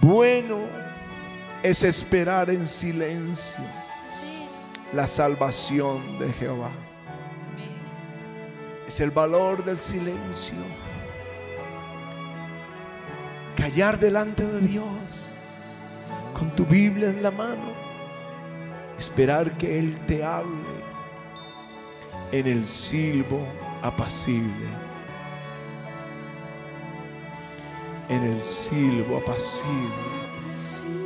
Bueno 0.00 0.58
es 1.62 1.82
esperar 1.82 2.50
en 2.50 2.68
silencio 2.68 3.83
la 4.94 5.06
salvación 5.06 6.18
de 6.18 6.32
Jehová 6.32 6.70
es 8.86 9.00
el 9.00 9.10
valor 9.10 9.64
del 9.64 9.78
silencio. 9.78 10.56
Callar 13.56 13.98
delante 13.98 14.46
de 14.46 14.60
Dios 14.60 15.28
con 16.38 16.54
tu 16.54 16.66
Biblia 16.66 17.08
en 17.08 17.22
la 17.22 17.30
mano 17.30 17.84
Esperar 18.98 19.56
que 19.58 19.78
Él 19.78 19.98
te 20.06 20.22
hable 20.22 20.84
en 22.30 22.46
el 22.46 22.66
silbo 22.66 23.40
apacible. 23.82 24.68
En 28.08 28.22
el 28.22 28.42
silbo 28.42 29.18
apacible. 29.18 29.64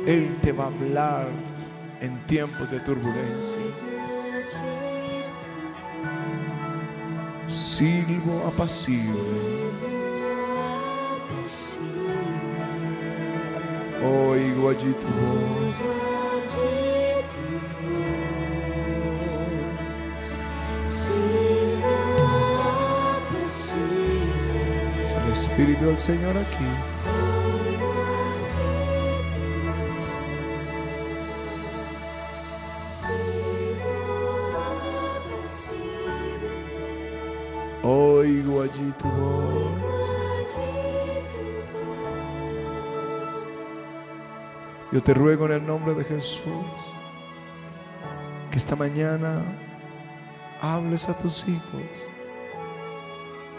Él 0.05 0.37
te 0.41 0.51
va 0.51 0.65
a 0.65 0.67
hablar 0.67 1.27
en 2.01 2.25
tiempos 2.25 2.69
de 2.71 2.79
turbulencia. 2.79 3.57
Silbo 7.47 8.47
apacible. 8.47 9.19
Oigo 14.01 14.69
allí 14.69 14.93
tu 14.93 15.07
voz. 15.07 15.75
El 25.25 25.31
Espíritu 25.31 25.85
del 25.85 25.99
Señor 25.99 26.37
aquí. 26.37 27.18
Tu 38.67 39.07
voz. 39.07 40.59
Yo 44.91 45.01
te 45.01 45.13
ruego 45.13 45.45
en 45.45 45.53
el 45.53 45.65
nombre 45.65 45.93
de 45.93 46.03
Jesús 46.03 46.43
que 48.51 48.57
esta 48.57 48.75
mañana 48.75 49.41
hables 50.61 51.07
a 51.07 51.17
tus 51.17 51.47
hijos 51.47 51.81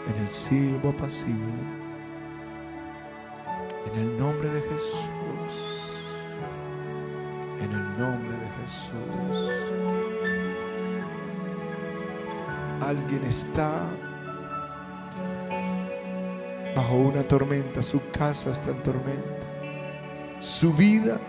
en 0.07 0.23
el 0.23 0.31
silbo 0.31 0.89
apacible. 0.89 1.63
En 3.91 3.99
el 4.01 4.19
nombre 4.19 4.49
de 4.49 4.61
Jesús. 4.61 5.53
En 7.59 7.71
el 7.71 7.97
nombre 7.97 8.37
de 8.37 8.49
Jesús. 8.61 9.51
Alguien 12.81 13.23
está 13.23 13.89
bajo 16.75 16.95
una 16.95 17.23
tormenta, 17.23 17.81
su 17.81 18.01
casa 18.11 18.51
está 18.51 18.71
en 18.71 18.83
tormenta. 18.83 19.41
Su 20.39 20.73
vida 20.73 21.19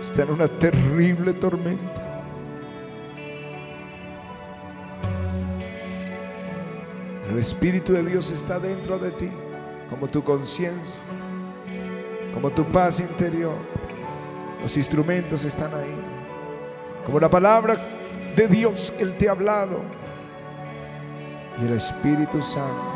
está 0.00 0.22
en 0.22 0.30
una 0.30 0.48
terrible 0.48 1.32
tormenta. 1.34 2.02
El 7.30 7.38
Espíritu 7.38 7.92
de 7.92 8.04
Dios 8.04 8.30
está 8.30 8.58
dentro 8.58 8.98
de 8.98 9.10
ti, 9.12 9.30
como 9.90 10.08
tu 10.08 10.22
conciencia, 10.22 11.02
como 12.32 12.50
tu 12.50 12.64
paz 12.64 13.00
interior. 13.00 13.56
Los 14.62 14.76
instrumentos 14.76 15.44
están 15.44 15.74
ahí, 15.74 16.00
como 17.04 17.20
la 17.20 17.30
palabra 17.30 17.76
de 18.34 18.48
Dios 18.48 18.92
que 18.96 19.04
Él 19.04 19.16
te 19.16 19.28
ha 19.28 19.32
hablado. 19.32 19.80
Y 21.60 21.66
el 21.66 21.72
Espíritu 21.72 22.42
Santo 22.42 22.95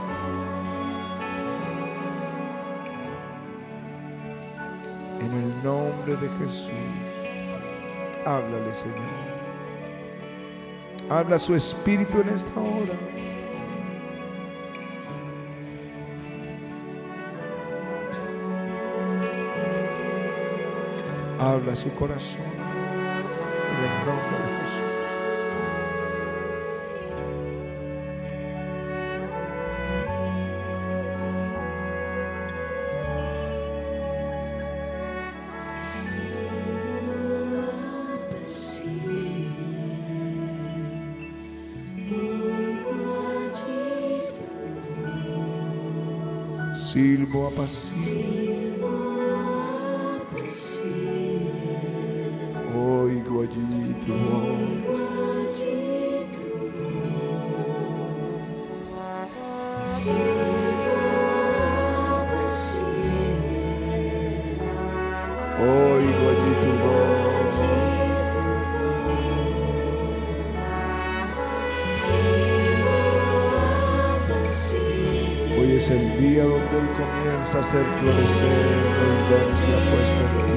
nombre 6.01 6.17
de 6.17 6.29
Jesús. 6.39 6.71
Háblale, 8.25 8.73
Señor. 8.73 8.99
Habla 11.09 11.39
su 11.39 11.55
espíritu 11.55 12.21
en 12.21 12.29
esta 12.29 12.61
hora. 12.61 12.95
Habla 21.39 21.75
su 21.75 21.93
corazón. 21.95 22.51
Silbo 46.93 47.47
apacible. 47.47 48.85
Oigo 52.75 53.43
allí 53.43 53.95
tu 54.01 54.13
voz. 54.13 54.91
Es 75.81 75.89
el 75.89 76.21
día 76.21 76.45
donde 76.45 76.79
Él 76.79 76.89
comienza 76.95 77.57
a 77.57 77.61
hacer 77.63 77.83
florecer 78.01 78.77
la 78.97 79.05
evidencia 79.39 79.77
puesta 79.91 80.21
en 80.21 80.29
ti. 80.37 80.53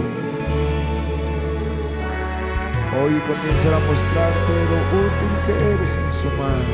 Hoy 2.99 3.13
comienza 3.21 3.67
a 3.69 3.79
mostrarte 3.87 4.53
lo 4.71 4.79
útil 5.05 5.33
que 5.45 5.53
eres 5.75 5.91
en 5.95 6.09
su 6.19 6.29
mano. 6.41 6.73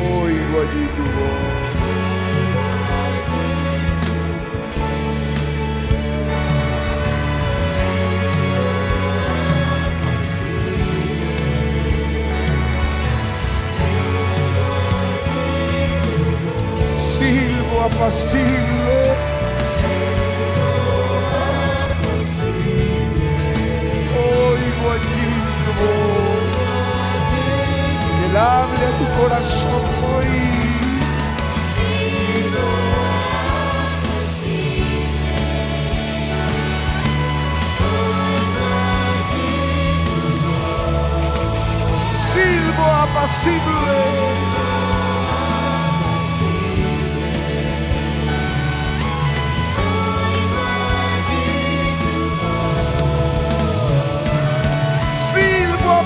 Oigo 0.00 0.54
allí 0.62 0.84
tu 0.96 1.02
voz. 1.02 2.21
Silbo 17.82 17.96
apacible. 17.96 19.16
Oigo 24.14 24.84
allí 24.92 25.30
tu 25.58 25.70
voz. 25.80 27.26
Que 28.18 28.24
Él 28.26 28.36
hable 28.36 28.84
a 28.86 28.92
tu 28.98 29.06
corazón 29.20 29.82
hoy. 30.14 30.32
Silbo 42.32 42.84
apacible. 42.84 44.41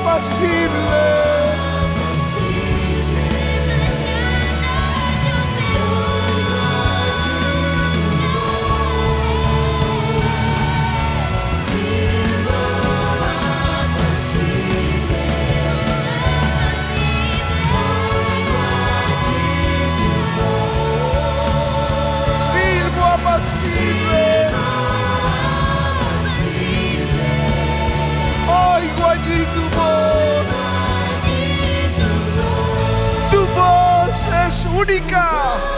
Silbo 0.06 0.65
única. 34.76 35.75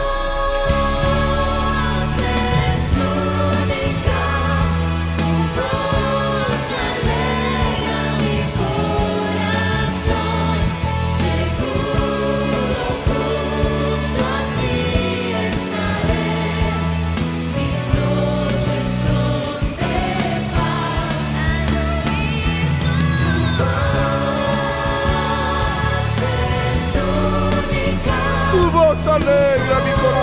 Alegra 29.13 29.79
mi 29.85 29.91
corazón. 29.91 30.18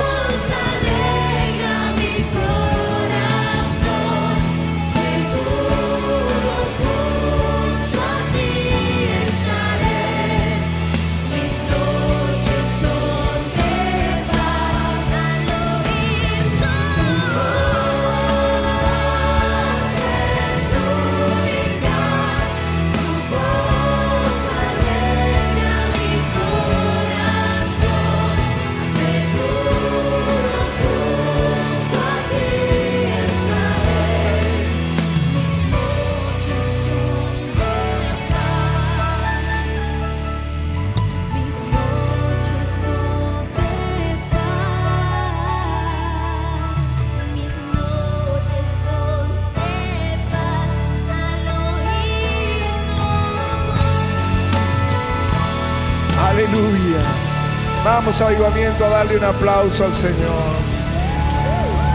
Vamos 58.18 58.80
a 58.80 58.88
darle 58.88 59.18
un 59.18 59.24
aplauso 59.24 59.84
al 59.84 59.94
Señor. 59.94 60.54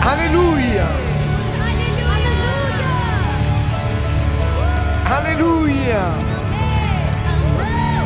Aleluya. 0.04 0.86
Aleluya. 5.10 6.04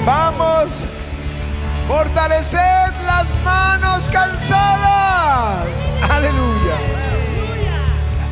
Vamos. 0.06 0.86
Fortaleced 1.90 2.94
las 3.06 3.36
manos 3.44 4.08
cansadas. 4.08 5.66
Aleluya. 6.10 6.76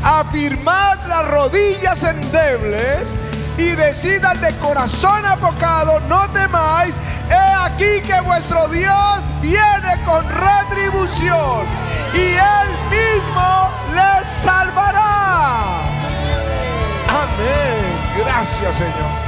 Afirmad 0.01 0.97
las 1.09 1.27
rodillas 1.27 2.03
endebles 2.03 3.19
y 3.57 3.75
decidan 3.75 4.39
de 4.39 4.55
corazón 4.59 5.25
apocado, 5.25 5.99
no 6.07 6.29
temáis. 6.29 6.95
Aquí 7.73 8.01
que 8.05 8.21
vuestro 8.21 8.67
Dios 8.67 9.31
viene 9.41 9.99
con 10.05 10.23
retribución 10.29 11.65
y 12.13 12.35
él 12.35 12.69
mismo 12.91 13.69
les 13.95 14.29
salvará. 14.31 15.81
Amén. 17.09 18.23
Gracias, 18.23 18.77
Señor. 18.77 19.23